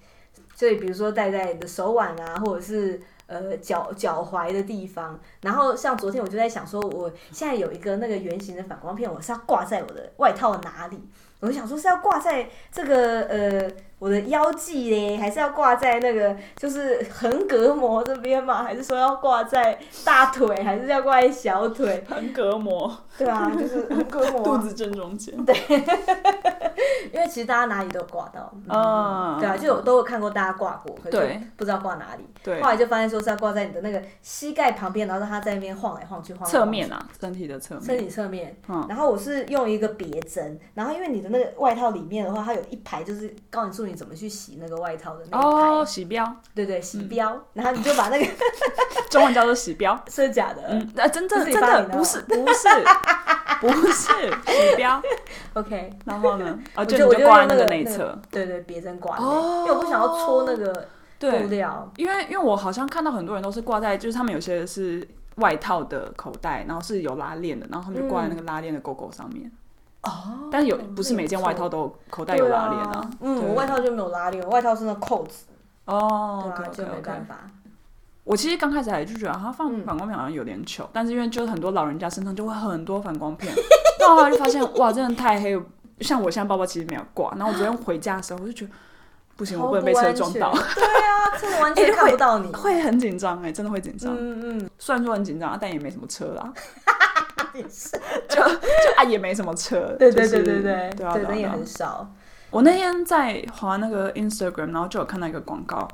[0.55, 5.21] 所以，比如说戴在你的手腕啊，或者是呃脚 脚踝的地方。
[5.43, 10.99] 然后，像昨天我就在想说，我现在有一个那个圆形的反光片，我是要挂在我的外套哪里？
[11.47, 18.63] 我想说是要挂在这个呃我的腰际嘞，还是要挂在那个就是横膈膜这边嘛？
[18.63, 22.05] 还是说要挂在大腿，还是要挂在小腿？
[22.09, 25.35] 横膈膜，对啊，就是横膈膜， 肚子正中间。
[25.47, 25.57] 对，
[27.15, 32.27] 因为其实大家哪里都有挂到，嗯，对啊，就有都有看过大家挂过，可是不知道挂哪里。
[32.43, 36.47] 对，后来就发现说是要挂在你的那个膝盖旁边，然后让它在那边晃来晃去，晃。
[36.47, 37.85] 侧面啊，身体的侧面。
[37.85, 38.55] 身体侧面。
[38.69, 38.85] 嗯。
[38.91, 45.49] 然后我是用一个别针，然后因为你的那个外套里面的话，它有一排就是告诉你怎么去洗那个外套的那一排。
[45.49, 46.37] 哦，洗标。
[46.55, 47.41] 对对，洗标。
[47.53, 48.33] 然后你就把那个
[49.11, 50.63] 中文叫做洗标， 是假的？
[50.69, 52.69] 嗯，啊，真的真的不是不是
[53.61, 54.13] 不是洗
[54.77, 55.01] 标。
[55.55, 56.59] OK，然后呢？
[56.75, 58.19] 啊，就就挂那个内侧。
[58.31, 59.17] 对对，别针挂。
[59.17, 59.65] 哦。
[59.67, 61.91] 因为我不想要戳那个布料。
[61.97, 65.07] 因为因为我好像看到很多人都是挂在，就是他们有些是
[65.37, 69.51] 外套的口袋，然后是有拉链的，然后他们就挂在那个拉链的勾勾上面。
[70.07, 73.11] 哦，但是有不是每件外套都口袋有拉链啊？
[73.21, 75.45] 嗯，我外套就没有拉链，我外套是那扣子。
[75.85, 77.37] 哦，对，就没办法。
[78.25, 83.55] 我其实刚开始还就觉得它放反光片好像有点糗，但是因为就是很多老人家身上就会很多反光片，
[84.01, 85.61] 然后来就发现哇，真的太黑。
[86.01, 88.71] 像我现在包包其实没有挂，然后我昨天回家的时候我就觉得
[89.37, 90.53] 不行，我不能被车撞到。
[90.53, 94.13] 对啊， 车完全看不到你，会很紧张哎，真的会紧张。
[94.15, 96.53] 嗯嗯，虽然说很紧张，但也没什么车啦。
[98.29, 98.43] 就就
[98.97, 102.13] 啊，也没什么车，对对对对对，对啊，人也很少。
[102.51, 105.87] 我那天在滑那个 Instagram，然后就有看到一个广告，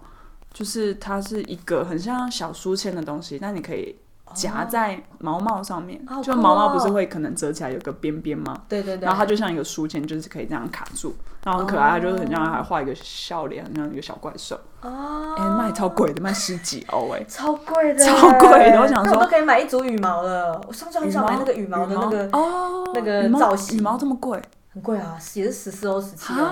[0.53, 3.97] 就是它是一个很像小书签的东西，但你可以
[4.35, 8.55] 夹在毛毛上面，就毛毛不是会可能折起来有个边边吗？
[8.69, 9.07] 对对对。
[9.07, 11.15] 然后它就像一个书签，就是可以这样卡住，
[11.45, 14.59] 然后很可爱，它就是很像还画一个笑脸，很像一个小怪兽。
[14.81, 15.35] 哦。
[15.39, 18.81] 哎，卖超贵的，卖十几欧哎，超贵的，超贵的。
[18.81, 20.61] 我想说，我都可以买一组羽毛了。
[20.67, 23.79] 我上次很想买那个羽毛的那个哦，那个造型。
[23.79, 24.41] 羽毛这么贵？
[24.75, 26.47] 很贵啊，也是十四欧十七欧。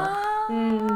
[0.50, 0.86] 嗯，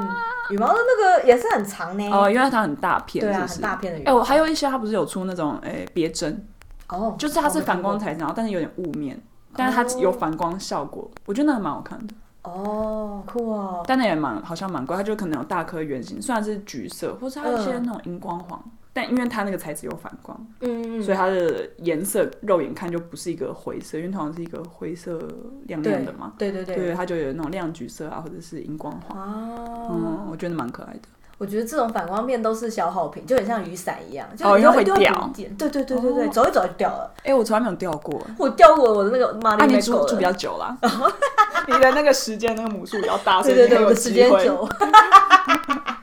[0.50, 2.10] 羽毛的那个也是很长呢。
[2.10, 4.18] 哦，因为它很大片，对啊，是大片的羽哎、毛。
[4.18, 6.46] 我还有一些它不是有出那种哎别针，
[6.88, 9.20] 哦，就是它是反光材质，然后但是有点雾面，
[9.54, 12.14] 但是它有反光效果，我觉得那个蛮好看的。
[12.42, 13.82] 哦，酷哦。
[13.86, 18.62] 但那也蛮好像蛮贵，它就可能有大颗圆形，虽然是橘色，或是它有一些那种荧光黄，
[18.92, 25.18] 但因为它那个材质有反光，嗯嗯，所以它的颜色肉眼看就不是一个灰色，因为通常是一个灰色
[25.68, 26.34] 亮亮的嘛。
[26.36, 29.18] 对对对对，它就有那种亮橘色啊，或者是荧光黄。
[29.18, 31.00] 哦，嗯，我觉得蛮可爱的。
[31.38, 34.94] 我觉得这种反光片都是消耗品，就很像雨伞一样，就哦因为会掉
[35.34, 37.10] 对对对对对，走一走就掉了。
[37.24, 38.20] 哎，我从来没有掉过。
[38.38, 40.76] 我掉过我的那个马那你住住比较久啦，
[41.66, 44.30] 你的那个时间那个母数比较大， 所以对对对，我时间。
[44.44, 44.68] 久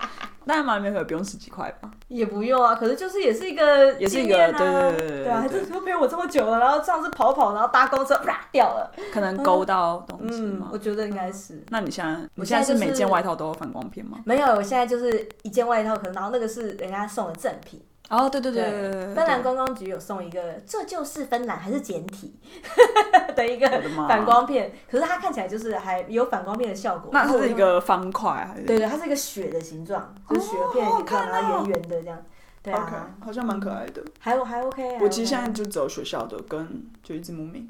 [0.53, 1.89] 但马里面可不用十几块吧？
[2.09, 8.91] 也不用啊，可是就是也是一个也是一个纪念啊对对对对对啊，还对是说陪我这么久了，然后上次跑跑，然后搭公车啪掉了。
[9.13, 10.69] 可能勾到东西嗯吗，？
[10.73, 11.63] 我觉得应该是。
[11.69, 14.17] 那你现在你现在是每件外套都有反光片吗？
[14.25, 17.81] 没有，我现在就是一件外套，可能然后那个是人家送的赠品。
[18.12, 22.38] 哦，对对对对对对，芬兰观光局有送一个，这就是芬兰还是简体
[23.36, 23.68] 的一个
[24.07, 27.09] 反光片，可是它看起来就是还有反光片的效果。
[27.14, 28.64] 那它是一个方块还是？
[28.66, 32.22] 对对，它是一个雪的形状，就是雪片的形状，然后圆圆的这样。
[32.62, 34.03] 对啊，好像蛮可爱的。
[34.20, 34.99] 还还 OK 啊。
[35.01, 37.68] 我其实现在就只有学校的跟就一只木明。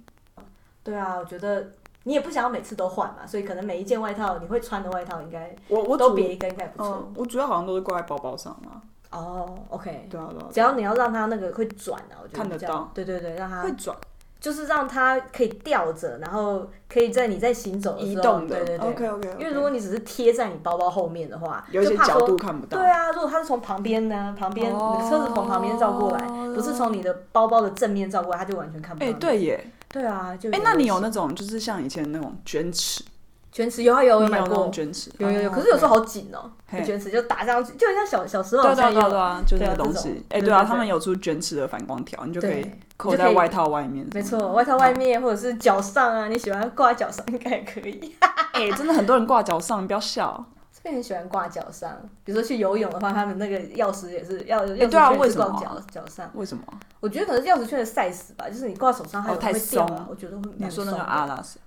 [0.83, 1.71] 对啊，我觉得
[2.03, 8.81] 你也不想要每次都换嘛，所以可能每一件外套你会穿的外套应该我我都别一个应该不错嗯。，我主要好像都是挂在包包上啊。
[9.11, 13.95] 哦，OK，对啊对啊，只要你要让它那个会转啊，我觉得看得到对对对，让它会转
[14.39, 18.55] 就是让它可以吊着，然后可以在你在行走的时候移动的。
[18.55, 18.89] 对对对。
[18.89, 19.29] OK OK。
[19.39, 22.79] 因为如果你只是贴在你包包后面的话，有一些角度看不到。
[22.79, 24.71] 对啊，如果它是从旁边呢，旁边、
[25.07, 29.19] 车子从旁边照过来，哦不是从你的包包的正面照过来，它就完全看不到哎，你。
[29.19, 29.63] 对耶。
[29.89, 33.03] 对啊，就哎，那你有那那种就是像以前那种卷尺？
[33.51, 35.11] 卷尺有啊有有买过卷尺？
[35.17, 36.49] 有有有，哦可是有时候好紧哦，
[36.85, 40.23] 卷尺就打上去，就很像小小时候对啊对啊对啊就那个东西。
[40.29, 44.07] 哎，对啊，他们有出卷尺的反光条，你就可以扣在外套外面。
[44.13, 48.15] 没错，外套外面或者是脚上啊，你喜欢挂在脚上应该也可以。
[48.53, 50.45] 哎，真的很多人挂脚上，你不要笑。
[50.73, 51.91] 这边很喜欢挂脚上，
[52.23, 56.31] 比如说去游泳的话，他们那个钥匙也是要钥匙对啊圈为什挂脚脚上。
[56.35, 56.63] 为什么？
[57.01, 59.37] 我觉得可能是钥匙圈的 size 吧，就是你挂手上它会
[59.69, 61.59] 掉啊，我觉得会蛮你说那个阿拉斯？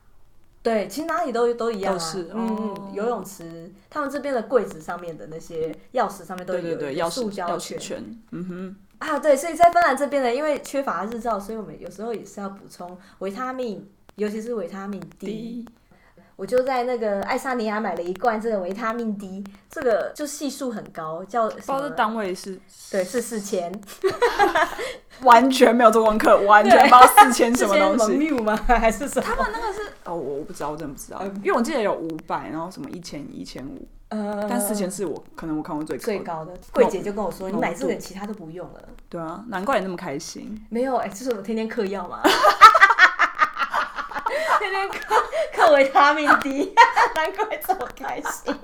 [0.64, 1.96] 对，其实哪里都都一样啊。
[1.96, 8.02] 都是嗯游泳池他们这边的柜子上面的那些钥匙上面都有对对对，钥匙塑胶钥匙圈。
[8.32, 8.76] 嗯哼。
[8.98, 13.86] 啊，对，所以在芬兰这边呢，因为缺乏日照，所以我们有时候也是要补充维他命，
[14.16, 15.66] 尤其是维他命 D。
[16.37, 22.59] 我就在那个爱沙尼亚买了一罐这个维他命 D，这个就系数很高，叫什么不知道这单位是
[22.91, 23.72] 对，是四千，
[25.22, 28.30] 完全没有做功课， 完全不知道四千什么东西。
[28.30, 28.57] 吗？
[28.66, 29.26] 还是什么？
[29.26, 36.05] 他们那个是哦，我我不知道，我真的不知道，因为我记得有五百，然后什么一千、一千五，呃，但四千是我可能我看过最高。
[36.05, 36.53] 最高的。
[36.72, 38.80] 柜姐就跟我说，你买这个其他都不用了。
[39.09, 40.61] 对啊，难怪你那么开心。
[40.68, 42.20] 没有，哎、就是我天天嗑药嘛，
[44.59, 45.18] 天天看
[45.53, 46.74] 看维他命 D，
[47.14, 48.55] 难怪这么开心。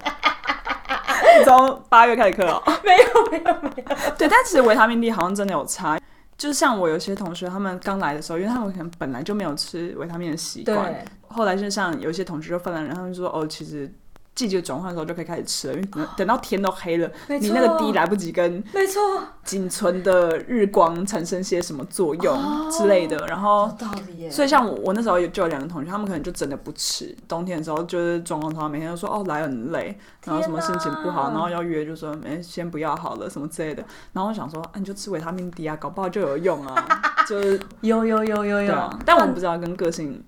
[1.39, 2.63] 你从八月开始课哦。
[2.83, 4.11] 没有，没有，没有。
[4.19, 6.01] 对，但其实维他命 D 好像真的有差。
[6.37, 13.93] 就是像我有些同学，他们刚来的时候，因为他们可能本来就没有吃维他命的习惯，后来就像有些同学就芬兰人，他们就说哦，其实
[14.41, 19.03] 季节转换的时候就可以开始吃了，因为等等到天都黑了，你那个滴来不及跟没错，
[19.45, 24.31] 仅存的日光产生些什么作用之类的，然后道理耶。
[24.31, 33.85] 所以像我我那时候有就有两个同学，他们可能就真的不吃，冬天的时候就是状况他，每天都说哦来很累，然后什么心情不好，然后要约就说哎先不要好了什么之类的，
[34.15, 40.25] 然后我想说啊你就吃维他命 D 啊，搞不好就有用啊， 就是有有有有有但我不知道跟个性，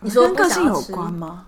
[0.00, 1.46] 你说跟个性有关吗？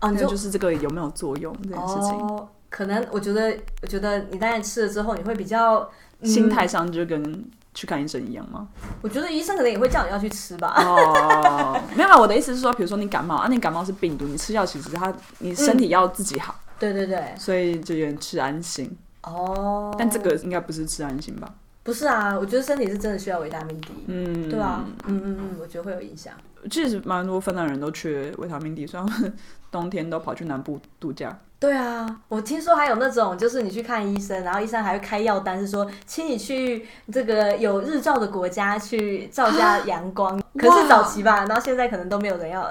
[0.00, 5.78] 哦，你就就是这个有没有作用这件事情，哦，可能我觉得，我觉得你当然吃了之后，你会比较、
[6.20, 8.66] 嗯心态上就跟去看医生一样吗？
[9.02, 10.74] 我觉得医生可能也会叫你要去吃吧。
[10.76, 18.96] 哦，没有啊，我的意思是说，比如说你感冒啊，你感冒是病毒，你吃药其实它你身体要自己好，对对对，所以就有点吃安心。
[19.22, 21.54] 哦，但这个应该不是吃安心吧？
[21.84, 26.34] 不是啊，我觉得身体是真的需要维他命 D，嗯，对啊，嗯嗯嗯，我觉得会有影响。
[26.68, 29.36] 其实蛮多芬兰人都缺维他命 D，所以他们
[29.70, 31.38] 冬天都跑去南部度假。
[31.60, 40.40] 对啊，我听说还有那种，就是你去看医生，然后医生还会开药单，是说请你去这个有日照的国家去照下阳光。
[40.56, 42.68] 可是早期吧，然后现在可能都没有人要。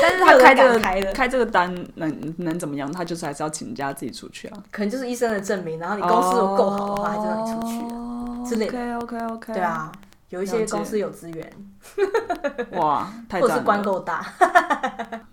[0.00, 2.90] 但是他开这个开这个单能能怎么样？
[2.92, 4.62] 他就是还是要请假自己出去啊。
[4.70, 7.98] 可能就是医生的证明，然后你公司如果够好的话，还就让你出去啊。
[7.98, 9.52] 哦之类的 OK OK OK。
[9.52, 9.90] 对，啊，
[10.30, 11.52] 有一些公司有资源，
[12.78, 14.24] 哇，太或者是官够大，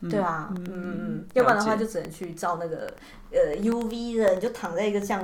[0.10, 2.92] 对啊，嗯嗯嗯，要不然的话就只能去照那个
[3.32, 5.24] 呃 UV 的，你就躺在一个像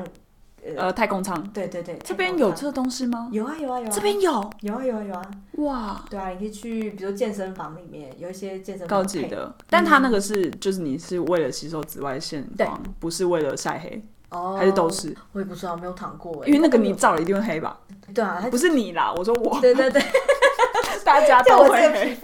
[0.77, 3.29] 呃太空舱，对对对，这边有这东西吗？
[3.32, 4.49] 有啊有啊有啊，这边有？
[4.61, 14.03] 有啊有啊有啊，哇，对啊，你可以去，比如健身房里面有一些健身高级的，但它那个是就是你是为了吸收紫外线光，不是为了晒黑。
[14.29, 16.45] 哦，还是都是，我也不知道，没有躺过。
[16.47, 17.77] 因为那个你照了一定会黑吧？
[18.13, 19.59] 对啊，不是你啦，我说我。
[19.59, 20.01] 对对对，
[21.05, 22.15] 大家都会黑。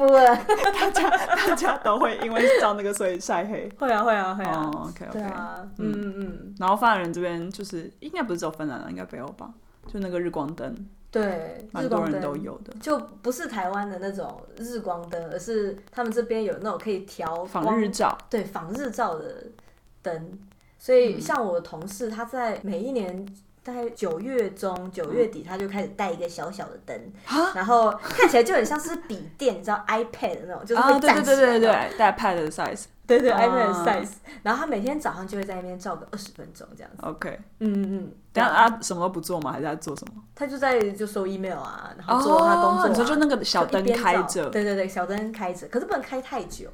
[0.72, 3.70] 大家大家都会因为照那个所以晒黑。
[3.80, 4.72] 会啊会啊会啊。
[4.74, 5.14] 哦，OK OK。
[5.14, 6.56] 对啊，嗯嗯嗯。
[6.60, 9.50] 然后芬兰人这边就是应该不是只有芬兰人，应该北欧吧？
[9.92, 10.76] 就那个日光灯，
[11.10, 12.74] 对，蛮多人都有的。
[12.82, 19.46] 就不是台湾的那种日光灯，而是他们这边有那种可以调防日照，对，防日照的
[20.02, 20.38] 灯。
[20.78, 23.26] 所以，像我的同事，他在每一年
[23.68, 26.98] 大概九月中、九月底，他就开始带一个小小的灯，
[27.54, 31.36] 然后看起来就很像是笔电，你知道 iPad 的那种，就是会站起来。
[31.36, 34.12] 对对对对对，带 Pad 的 size，对对 iPad 的 size。
[34.42, 37.04] 然后他每天早上就会在那边照个二十分钟这样子。
[37.06, 38.12] OK，嗯嗯嗯。
[38.32, 39.52] 等下啊，什么都不做吗？
[39.52, 40.24] 还是在做什么？
[40.34, 42.88] 他就在就收 email 啊，然后做他工作。
[42.88, 44.50] 你说就那个小灯开着？
[44.50, 46.70] 对对对，小灯开着，可是不能开太久。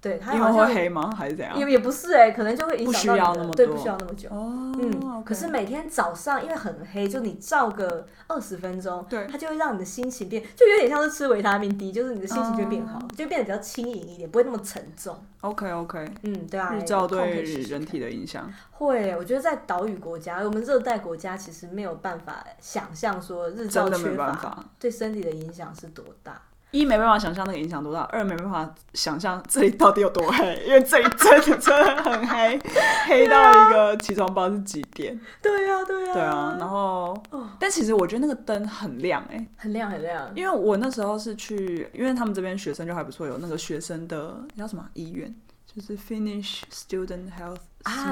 [0.00, 1.12] 对，因为会黑吗？
[1.12, 1.58] 还是怎样？
[1.58, 3.42] 也也不是哎，可能就会影响到你的。
[3.42, 3.54] 不需要那么多。
[3.54, 4.28] 对，不需要那么久。
[4.30, 4.72] 哦。
[4.80, 5.22] 嗯。
[5.24, 15.16] 可是每天早上因为很黑，就你照个二十分钟，对，它就会让你的心情变，就有点像是吃维他命 D，就是你的心情就会变好，就变得比较轻盈一点，不会那么沉重。
[15.40, 16.08] OK OK。
[16.22, 16.72] 嗯，对啊。
[16.72, 18.48] 日照对人体的影响。
[18.70, 26.40] 会，我觉得在岛屿国家，我们热带国家其实没有办法想象说日照缺乏对身体的影响是多大。
[26.70, 32.60] 一没办法想象那个影响多大，二没办法想象这里到底有多黑，因为这里真的真的很黑，
[33.06, 35.18] 黑到一个起床不知道是几点。
[35.40, 36.12] 对呀，对呀。
[36.12, 37.16] 对啊，然后，
[37.58, 40.30] 但其实我觉得那个灯很亮哎，很亮很亮。
[40.34, 45.34] 因为我那时候是去，因为他们这边学生就还不错，有那个学生的叫什么医院。
[45.78, 47.60] 就是 Finnish Student Health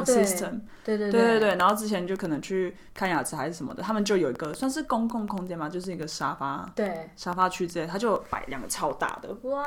[0.05, 1.41] System，对对对对。
[1.41, 9.65] 对，然后之前就可能去看牙齿还是什么的，他们就有一个算是公共空间嘛，就是一个沙发，对，沙发区之类，他就摆两个超大的，哇，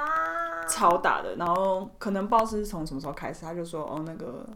[0.68, 4.48] 超大的，然后可能不知道是从什么时候开始，他就说哦那个。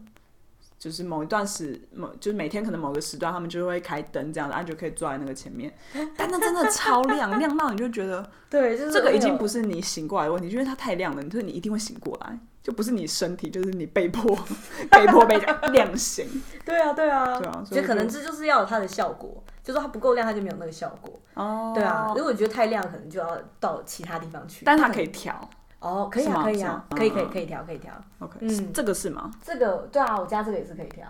[0.84, 5.72] 就是某一段时某，就是每天可能某个时段，他们就会开灯这样子，然后就可以坐在那个前面。
[6.14, 14.38] 但那真的超亮，亮到你就觉得， 对，就是这个已经不是你醒过来的问题，因为它太亮了，就是你一定会醒过来，就不是你身体，就是你被迫
[14.92, 15.38] 被迫被
[15.72, 16.28] 亮醒。
[16.66, 21.18] 对啊，对啊，对啊，所以可能这就是要有它的效果，就是它不够亮，它就没有那个效果。
[21.32, 24.66] 哦，对啊，如果你觉得太亮，可能就要到其他地方去。
[24.66, 25.48] 但它可以调。
[25.84, 27.92] 哦，可以啊，可以啊，可以可以可以调，可以调。
[28.20, 29.30] OK，嗯，这个是吗？
[29.44, 31.06] 这个对啊，我家这个也是可以调。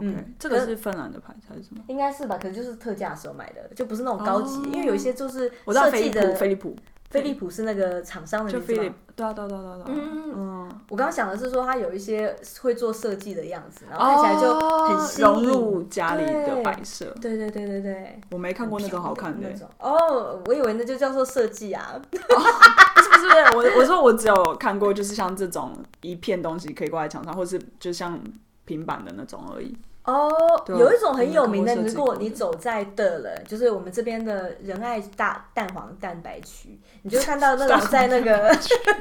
[0.00, 1.82] 嗯，这个是芬兰的牌子还是什么？
[1.88, 6.76] 应该是吧，可能就是特价的时候买的，就不是那种高级，因为有一些就是我知道飞利浦，飞利浦，
[7.10, 8.94] 飞利浦是那个厂商的名字吗？
[9.16, 9.84] 对啊，对啊，对啊，对啊。
[9.88, 17.06] 嗯嗯，我刚刚想的是说，它有一些会做设计的样子，然后看起来就很融入家里的摆设。
[17.20, 19.48] 对对对对对，我没看过那种好看的。
[19.80, 22.00] 哦，我以为那就叫做设计啊。
[23.18, 28.18] 是不是我我说我只有看过，就是像这种一片东西可以挂在墙上，或是就像
[28.64, 29.76] 平板的那种而已。
[30.04, 30.30] 哦，
[30.68, 38.50] 有一种很有名的，如果你走在的了，就是我们这边的仁爱大蛋黄蛋白区，你就看到那种在那个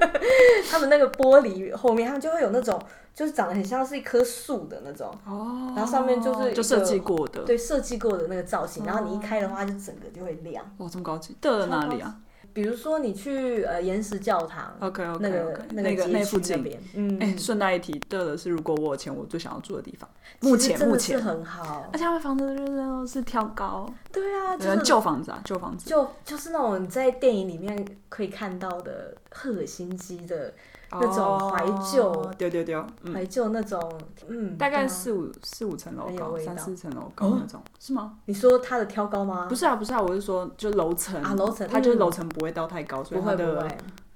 [0.69, 2.77] 他们那个玻璃后面，他们就会有那种
[3.15, 10.65] 就是长得很像是一棵树的那种哦，然后上面就是就设计过的，对，设计过的那个造型，然后你一开的话，就整个就会亮。
[10.79, 12.13] 哇，这么高级，的哪里啊？
[12.57, 21.21] 比如说你去呃岩石教堂，OK OK，那个那个那附近，嗯，哎，顺带一提，对的是，如果我有钱，我最想要住的地方，目前目前。
[21.21, 30.51] 很好，而且他们房子就是是挑高，对啊，就是旧房子啊，旧房子，就就是那种在电影里面可以看到的赫尔辛基的。
[30.91, 32.75] 那种怀旧，对对对，
[33.13, 33.79] 怀旧那种，
[34.27, 38.17] 嗯，大概四五四五层楼高，三四层楼高那种，是吗？
[38.25, 39.47] 你说它的挑高吗？
[39.49, 43.67] 不是啊，不是啊，我是说，就楼层啊，楼层，它就是楼层不会到太高，所以它的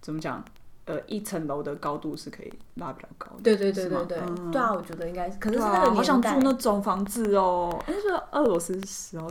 [0.01, 0.43] 怎么讲？
[0.85, 3.43] 呃，一层楼的高度是可以拉比较高的。
[3.43, 4.19] 对对对对对，
[4.51, 9.29] 对啊，我觉得应该，可能是那个好想住那种房子哦，那是俄罗斯时候。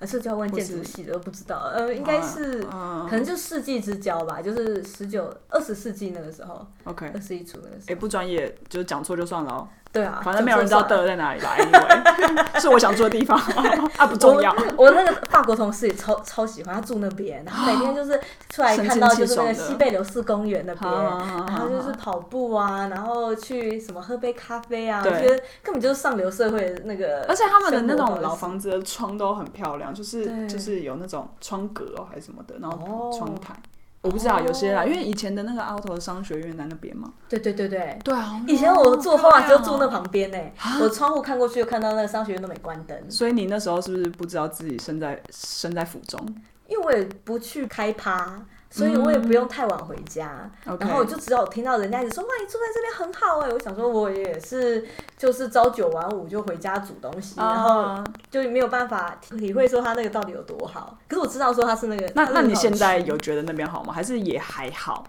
[0.00, 1.58] 而是就要问建筑系的，都不知道。
[1.72, 6.66] 呃，应该是，可能就世纪之交吧，就是十九、二十世纪那个时候。
[6.84, 7.06] OK。
[7.14, 7.92] 二十一初那个时候。
[7.92, 9.68] 哎，不专业，就是讲错就算了哦。
[9.92, 13.36] 对啊，反正没有人知道德在哪里来，因为是我想住的地方
[13.98, 14.54] 啊，不重要。
[14.76, 18.20] 我，我那个法国同事也超超喜欢，他住那边，然后每天就是
[18.50, 27.24] 出来看到就是那个西贝流士公园那边，然后就是跑步啊，然后去什么喝杯咖啡啊，我觉得根本就是上流社会的那个。
[27.28, 33.54] 而且他们的那种老房子的窗都很漂亮，就是就是有那种窗格哦还是什么的，然后窗台。
[34.02, 37.12] 我不知道有些啦，因为以前的那个凹头商学院在那边嘛。
[37.28, 37.98] 对对对对。
[38.02, 38.42] 对啊。
[38.48, 40.38] 以前我住后啊，就住那旁边呢。
[40.80, 42.98] 我窗户看过去，就看到那个商学院都没关灯。
[43.10, 46.18] 所以你那时候是不是不知道自己身在身在府中？
[46.66, 48.40] 因为我也不去开趴。
[48.70, 52.28] 所以我也不用太晚回家，嗯、然后我就只有听到人家一直说：“Okay.
[52.28, 54.86] 哇，你住在这边很好哎！”我想说，我也是，
[55.18, 57.42] 就是朝九晚五就回家煮东西，uh.
[57.42, 60.96] 然后就没有办法体会说他那个到底有多好。
[61.08, 62.10] 可是我知道说他是那个。
[62.14, 63.92] 那那你现在有觉得那边好吗？
[63.92, 65.04] 还是也还好？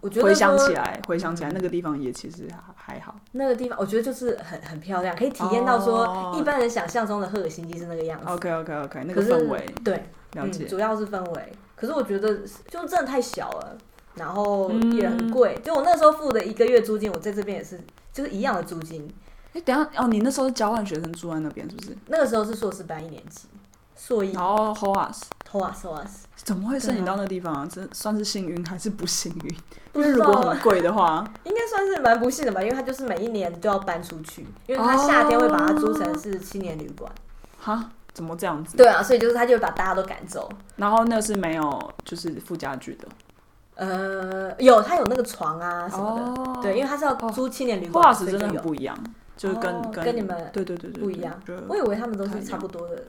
[0.00, 3.14] 我觉得回想起来，回想起来那个地方也其实还好。
[3.32, 8.26] 那个地方我觉得就是很很漂亮，可以体验到说一般人想象中的赫尔辛基是那个样子。
[8.28, 9.94] OK OK OK，那个氛围对，
[10.32, 11.52] 了解、嗯，主要是氛围。
[11.76, 12.36] 可是我觉得
[12.68, 13.76] 就真的太小了，
[14.14, 15.54] 然后也很贵。
[15.56, 17.80] 嗯、就我那时候付的一个月租金，我在这边也是
[18.12, 19.06] 就是一样的租金。
[19.52, 21.96] 哎、欸，等下哦，你那时候是交换学生住在那边是不是？
[22.08, 23.46] 那个时候是硕士班一年级，
[23.96, 24.34] 硕一。
[24.34, 27.68] 哦，HOAS，HOAS，HOAS，怎么会申请到那地方啊？
[27.70, 29.56] 这算是幸运还是不幸运？
[29.94, 32.60] 因为如果很贵的话，应该算是蛮不幸的吧？
[32.60, 37.10] 因为他就是每一年都要搬出去，因为他夏天会把它租成是青年旅馆。
[37.60, 37.90] 哈、哦？
[38.14, 38.76] 怎么这样子？
[38.76, 40.48] 对啊，所以就是他就会把大家都赶走。
[40.76, 43.08] 然后那是没有就是附家具的。
[43.74, 46.22] 呃，有，他有那个床啊什么的。
[46.42, 48.14] 哦、对，因为他是要租青年旅馆。
[48.14, 48.96] HOAS 真的很不一样，
[49.36, 51.38] 就是跟、哦、跟，跟你们对对对对不一样。
[51.68, 53.02] 我以为他们都是差不多的。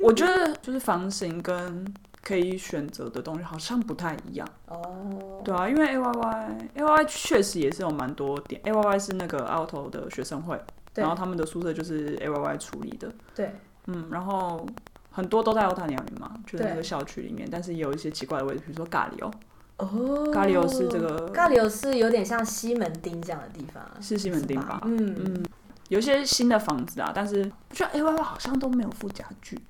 [0.00, 1.86] 我觉得就是房型跟
[2.20, 4.48] 可以选择的东西好像不太一样。
[4.66, 5.40] 哦。
[5.44, 8.60] 对啊，因为 A Y Y A Y Y 确实也是有蛮多点。
[8.64, 10.60] A Y Y 是那个 Aalto 的学生会，
[10.92, 13.08] 对然后他们的宿舍就是 A Y Y 处理的。
[13.36, 13.54] 对。
[13.86, 14.66] 嗯，然后
[15.10, 19.30] 很多都在欧塔尼亚里嘛，就是那个校区里面，但是也有一些奇怪的位置，比如说咖喱哦，
[19.78, 24.78] 哦，咖喱哦是这个，咖喱哦是有点像西门町这样的地方，是西门町吧？
[24.78, 24.80] 吧？
[24.84, 25.14] 嗯。
[25.18, 25.44] 嗯，
[25.88, 29.60] 有一些新的房子啊，但是我觉得 A Y Y 好像都没有附家具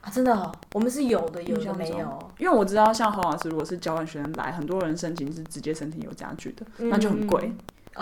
[0.00, 7.52] 啊，真的哦，我们是有的，有的没有，因为我知道像何老师如果是交换学生来，很多人申请是直接申请有家具的，嗯、那就很贵。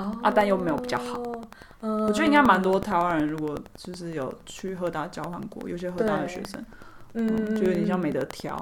[0.03, 1.23] 啊，但又没有比较好。
[1.81, 6.65] 我觉得应该蛮多台湾人，如果就是有去和大交换过，有些和大的学生，
[7.15, 8.55] 嗯，就有点像没得挑。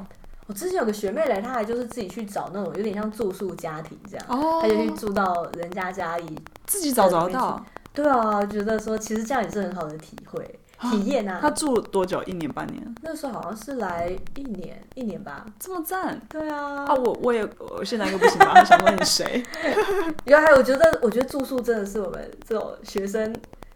[0.47, 7.65] 我之前有个学妹来，她还就是自己去找那种有点像住宿家庭这样，哦，她就去住到人家家里，自己找找得到。
[7.95, 10.59] 对啊，觉得说其实这样也是很好的体会。
[10.91, 11.39] 体验啊！
[11.41, 12.23] 他住多久？
[12.25, 12.95] 一年半年？
[13.03, 15.45] 那时候好像是来一年，一年吧。
[15.59, 16.21] 这么赞？
[16.29, 16.85] 对啊。
[16.85, 19.43] 啊，我我也我现在又不行了， 想问你谁？
[20.27, 23.35] 原来还有，我觉得我觉得住宿真的是我们这种学生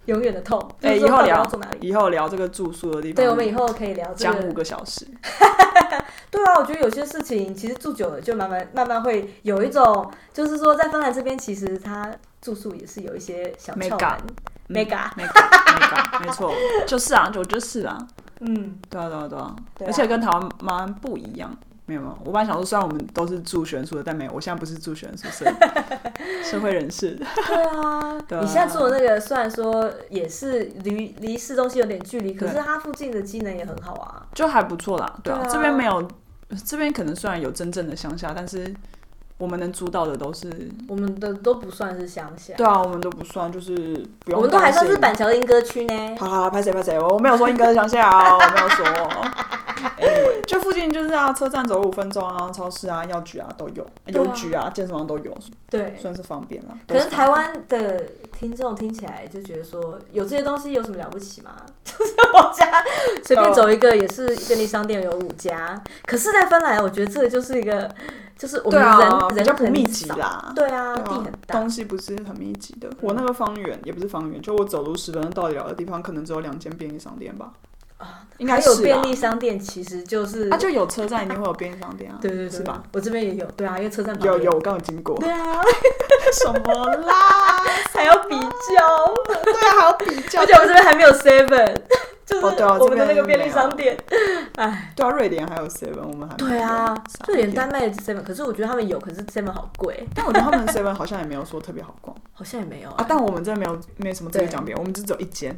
[0.08, 0.60] 永远的痛。
[0.80, 1.46] 哎，以后聊
[1.80, 3.16] 以后聊这个住宿的地方。
[3.16, 4.34] 对，我们以后可以聊这个。
[4.34, 5.06] 讲五个小时。
[6.30, 13.88] 对啊，我觉得有些事情其实住久了就慢慢慢慢会有一种，就是说在芬兰这边，其实他住宿也是有一些小窍门。
[13.88, 14.16] mega
[14.68, 16.52] mega mega 没错，
[16.86, 17.96] 就是啊，我就是啊，
[18.40, 19.56] 嗯，对啊对啊对啊，
[19.86, 21.50] 而且跟台湾蛮不一样，
[21.88, 25.50] 没有没有，我本来想说，虽然我们都是住学生宿舍，但没有，我现在不是住学生宿舍，
[26.44, 27.18] 社会人士。
[27.48, 35.18] 对啊，你现在住的那个虽然说也是离离市中心有点距离，可是它附近的机能也很好啊，就还不错啦。
[35.22, 36.06] 对啊，这边没有，
[36.66, 38.72] 这边可能虽然有真正的乡下，但是。
[39.38, 40.50] 我们能租到的都是
[40.88, 43.74] 我们的都不算是乡下，对啊，我们都不算，就是
[44.24, 44.40] 不用。
[44.40, 46.16] 我们都还算是板桥的莺歌区呢。
[46.18, 48.84] 好好，拍谁拍谁，我没有说莺歌的乡下啊，我没有说。
[50.00, 55.32] Anyway, 就附近就是啊，车站走五分钟啊，超市啊，药局啊都有，邮局啊，健身房都有，
[55.70, 56.76] 对，算是方便了。
[56.88, 58.04] 可能台湾的
[58.36, 61.52] 听众听起来就觉得说，有这些东西有什么了不起吗？
[61.84, 62.82] 就是我家
[63.22, 67.88] 随便走一个也是便利商店有五家，可是，在芬兰，我觉得这就是一个。
[68.38, 72.88] 就是我们人、啊、人就不密集啦，对啊，对啊，地很大，东西不是很密集的。
[73.00, 77.50] 我那个方圆也不是方圆，就我走路十分钟到得了的地方，可能只有两间便利商店吧。
[77.96, 82.18] 啊，应该有便利商店，其实就是它、啊、就有车站，一定会有便利商店啊。
[82.22, 82.80] 对对对，是吧？
[82.92, 85.18] 我这边也有，对啊，因为车站有有，我刚刚经过。
[85.18, 85.60] 对啊，
[86.32, 87.58] 什么啦？
[87.92, 89.14] 还要比较？
[89.42, 91.74] 对啊，还要比较，而且我们这边还没有 seven。
[92.24, 93.96] 就是我们的那个便利商店，
[94.58, 96.92] 哎，对啊，瑞典还有 Seven，我们还对啊，
[97.28, 100.04] 瑞典丹麦的 Seven，可是我觉得他们有，可是 Seven 好贵。
[100.12, 103.06] 但我觉得他们的 Seven 好像也没有说特别好逛， 好像也没有啊。
[103.08, 105.56] 但我们这没有，没什么特别讲别，我们只有一间，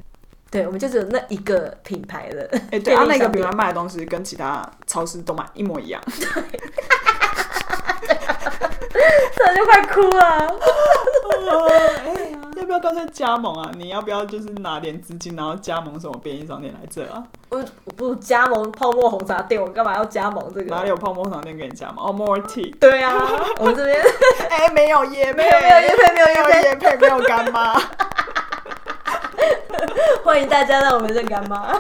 [0.51, 2.47] 对，我们就只有那一个品牌的。
[2.71, 6.61] 哎，对啊，那个品牌卖的东西跟其他超市都买一模一样， 对。
[9.35, 10.59] 这就快哭了。
[12.65, 13.71] 不要干脆加盟啊？
[13.77, 17.23] 你要不要就是拿点资金，然后加盟什么便利商店来这啊？
[17.49, 20.71] 我我不加盟泡沫红茶店，我干嘛要加盟这个？
[20.75, 22.07] 哪里有泡沫红茶店给你加盟？
[22.07, 22.73] 哦，More Tea。
[22.79, 23.15] 对啊，
[23.59, 24.01] 我们这边
[24.51, 26.27] 哎、欸，没有叶配，没有没有业配，没有
[26.63, 27.81] 叶配，没有干妈。
[30.23, 31.75] 欢迎大家让我们认干妈。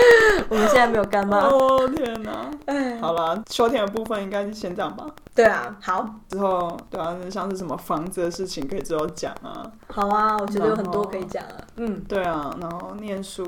[0.48, 1.38] 我们现在没有干妈。
[1.40, 2.50] 哦天哪！
[2.66, 5.06] 哎，好了，秋天的部分应该是先这样吧。
[5.34, 6.08] 对啊，好。
[6.28, 9.70] 之后对啊，像是什么房子的事情可以之后讲啊。
[9.88, 11.56] 好啊，我觉得有很多可以讲啊。
[11.76, 13.44] 嗯，对啊，然后念书，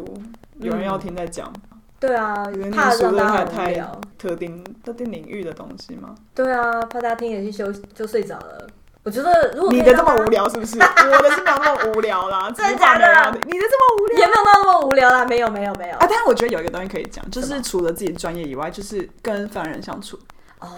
[0.61, 1.53] 有人要听再讲。
[2.01, 3.75] 对啊，因为念书真的太
[4.17, 6.15] 特定特定领域的东西吗。
[6.35, 8.67] 对啊，怕大家听也去休就睡着了。
[9.05, 10.79] 我觉得，如果你的这么无聊，是不是？
[10.79, 13.07] 我的是没有那么无聊啦， 真的假的？
[13.47, 15.95] 你的这么无聊，也没有那么无聊啦，没有，没有，没有。
[15.97, 20.19] 啊，但是我觉得有一个东西可以讲，就是除了自己专业以外，就是跟凡人相处，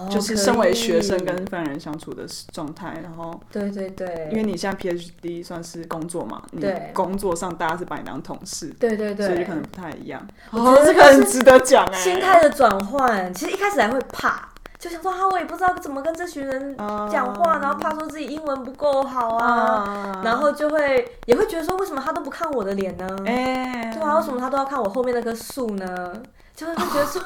[0.09, 3.01] 就是身为学生跟犯人相处的状态。
[3.03, 10.25] 然后，对对对，因为你现在 PhD 算是工作嘛，你工作上大家是把你当同事，对对对，所以可能不太一样。
[10.51, 14.50] 哦，这个很值得讲哎，心态的转换，其实一开始还会怕。
[14.81, 16.75] 就想说哈，我也不知道怎么跟这群人
[17.13, 23.07] 讲话，uh, 然后怕说自己英文不够好啊，uh, 然后就会也会觉得说，为什么他都不看我的脸呢？
[23.27, 26.15] 哎，对啊，为什么他都要看我后面那棵树呢？
[26.61, 27.21] 就是会觉得说，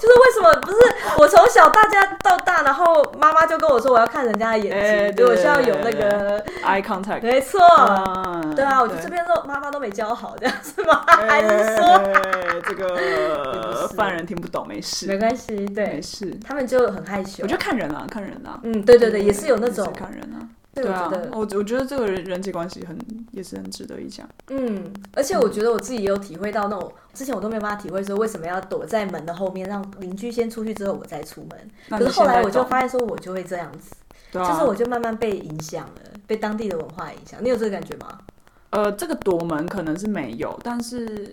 [0.00, 0.78] 就是为什么不是
[1.18, 4.70] 我从小大家到大，然后妈妈就跟我说我要看人家的眼
[5.06, 7.60] 睛，对我需要有那个 eye contact，没错，
[8.56, 11.04] 对啊，我就这边都妈妈都没教好，这样是吗？
[11.06, 12.00] 还是说
[12.66, 14.66] 这个犯人听不懂？
[14.66, 17.42] 没事，没关系，对，没事，他们就很害羞。
[17.42, 20.40] 我觉得看人啊，看人啊，嗯，对对对，也是有那种看人啊。
[20.74, 22.98] 对啊，我我觉得这个人人际关系很
[23.30, 24.26] 也是很值得一讲。
[24.48, 31.70] 嗯，而且我觉得我自己也有体会到那种之前我都没有办法体会说为什么要躲在门的后面，让邻居先出去之后我再出门。
[31.90, 33.94] 可是后来我就发现说我就会这样子，
[34.32, 37.38] 就是我就慢慢被影响了，被当地的文化影响。
[37.44, 38.18] 你有这个感觉吗？
[38.70, 41.30] 呃，这个躲门可能是没有，但是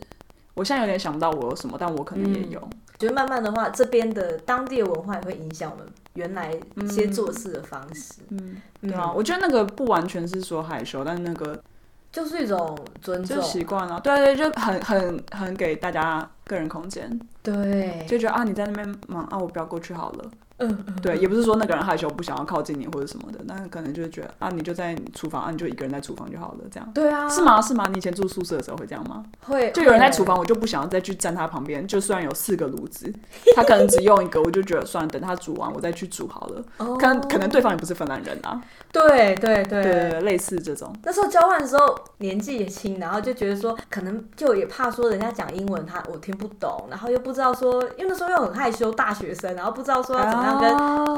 [0.53, 2.61] 我现在有点想不到我有什么，但我可能也有。
[2.97, 8.15] 觉得慢慢的话，这边的当地的文化也会影响我们原来一些做事的方式。
[8.29, 11.61] 嗯，对啊，我觉得那个不完全是说害羞，但是那个
[12.11, 13.99] 就是一种尊重，习惯了。
[14.01, 17.19] 对对，就很很很给大家个人空间。
[17.43, 20.31] 对，就觉得啊，你在那边忙啊，我不要过去好了。
[20.59, 26.91] 嗯，对，也不是说那个人害羞不想要靠近你或者什么的，那可能就是觉得啊，你就在厨房啊，你就一个人在厨房就好了，这样。
[26.93, 27.61] 对啊，是吗？
[27.61, 27.87] 是吗？
[27.91, 29.23] 你以前住宿舍的时候会这样吗？
[29.45, 33.11] 会，就有人在厨房，我就不想要再去站他旁边，就算有四个炉子，
[33.55, 36.63] 他可能只用一个，我就觉得算了，等他煮完我再去煮好了。
[36.77, 38.61] 哦，可能可能对方也不是芬兰人啊。
[38.91, 40.91] 对对对对，类似这种。
[41.03, 50.59] 那时候交换的时候年纪也轻，然后就觉得说，可能就也怕说人家讲英文他我听不懂，然后又不知道说，因为那时候又很害羞，大学生，然后不知道说要怎么样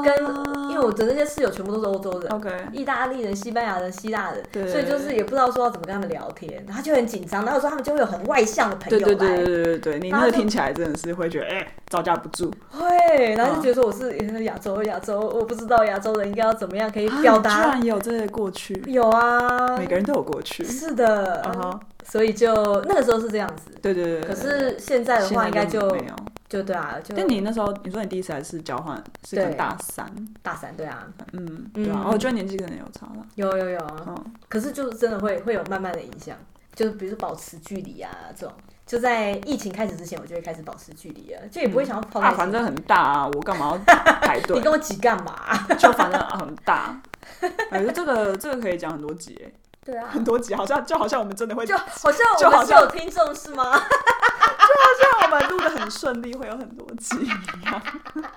[0.02, 0.52] 跟跟。
[0.72, 7.44] 因为我的那些室友全部都是欧洲人，OK，意大利人、西班牙人、希腊人，对所以就是也不知道说要怎么跟他们聊天，然后就很紧张。
[7.44, 21.78] 然后说他们就会有很外向的朋友来，对对对对对对，你那个听起来真的是会觉得哎、欸、招架不住，会，然后就觉得说我是亚洲亚洲，我不知道亚洲人应该要怎么样可以表达，居然也有这些过去，有啊，每个人都有过去，是的，uh huh.
[22.04, 26.14] 所以就那个时候是这样子，对对对，可是现在的话应该就没有。
[26.48, 27.14] 就对啊，就。
[27.16, 30.06] 但你那时候，你说你第一次还是交换，是跟大三，
[30.42, 36.36] 大三对啊，嗯，对啊，我觉得年纪可能有差了，有有有，嗯，可是就是真的会会有慢慢的影响，
[36.74, 42.20] 就是比如说保持距离啊这种，就在疫情开始之前，我就会开始保持距离啊，就也不会想要跑。
[42.20, 43.78] 啊，反正很大啊，我干嘛要
[44.20, 44.54] 排队？
[44.58, 45.34] 你跟我挤干嘛？
[45.78, 47.00] 就反正很大，
[47.70, 49.50] 哎，这个这个可以讲很多集哎，
[49.84, 53.64] 对啊，很多集，好像就好像我们真的会， 就好像我们是有听众是吗？
[53.72, 57.82] 就好像我们录的很顺利，会有很多集一样。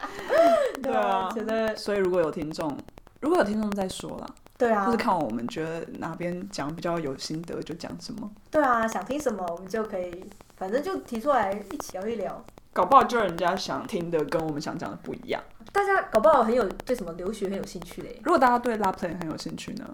[0.81, 2.75] 对啊，觉得所以如果有听众，
[3.21, 4.27] 如果有听众再说了。
[4.57, 8.31] 对啊，就是看我们觉得哪边讲比较有心得，就讲什么。
[8.49, 10.25] 对啊，想听什么我们就可以，
[10.55, 12.43] 反正就提出来一起聊一聊。
[12.71, 15.41] 搞不好就人家想听的跟我们想讲的不一样。
[15.71, 18.19] 大家搞不好很有对什么留学很有兴趣嘞。
[18.23, 19.85] 如果大家对 Lapland 很有兴趣呢？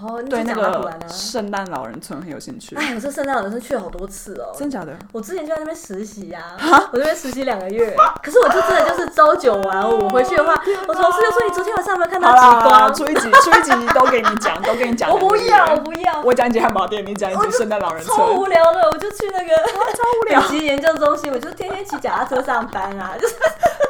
[0.00, 2.74] 哦，对那个圣诞老人村很有兴趣。
[2.76, 4.50] 哎，我这圣诞老人村去了好多次哦。
[4.56, 4.96] 真假的？
[5.12, 6.56] 我之前就在那边实习呀，
[6.90, 7.94] 我这边实习两个月。
[8.22, 10.08] 可是我就真的就是朝九晚五。
[10.08, 10.54] 回去的话，
[10.88, 15.10] 我同事就说：“你昨天晚上有没有看到极光？”出一集，出一集都给你讲，都给你讲。
[15.10, 16.22] 我不要，我不要。
[16.22, 18.16] 我讲一集汉堡店，你讲一集圣诞老人村。
[18.16, 20.40] 超无聊的，我就去那个超无聊。
[20.40, 23.34] 北极研究中心，我就天天骑脚踏车上班啊，就是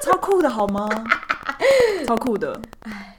[0.02, 0.88] 超酷的好吗？
[2.06, 2.60] 超酷的。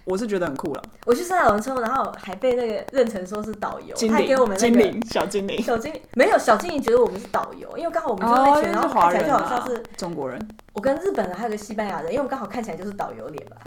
[0.06, 0.84] 我是觉得很酷了。
[1.06, 10.40] 我去圣诞老人村，然后还被那个认成说是导游，他给我们那个小精灵，小精灵 没有小精灵觉得我们是导游，因为刚好我们就那群，然后看起来就好像是中国人。
[10.74, 13.58] 我跟日本人还有个西班牙人，因为我们刚好看起来就是导游脸吧。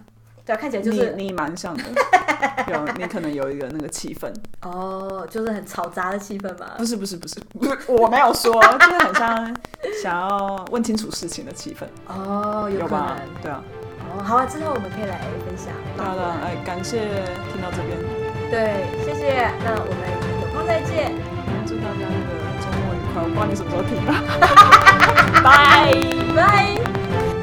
[0.45, 1.82] 对啊，看起来就是你蛮像的，
[2.70, 4.32] 有你可能有一个那个气氛
[4.62, 6.74] 哦，就是很嘈杂的气氛吧？
[6.78, 9.57] 不是不是不是不是， 我没有说，就是很像
[10.01, 13.16] 想要问清楚事情的气氛哦，有可能，有吧？
[13.43, 13.61] 对啊，
[14.13, 15.73] 哦，好啊，之后我们可以来分享。
[15.97, 17.01] 好的，哎，感谢
[17.53, 17.97] 听到这边，
[18.51, 20.01] 对，谢谢，那我们
[20.41, 21.13] 有空再见，
[21.67, 24.11] 祝大家那个周末愉快，我不知道你什么时候听啊，
[25.45, 27.36] 拜。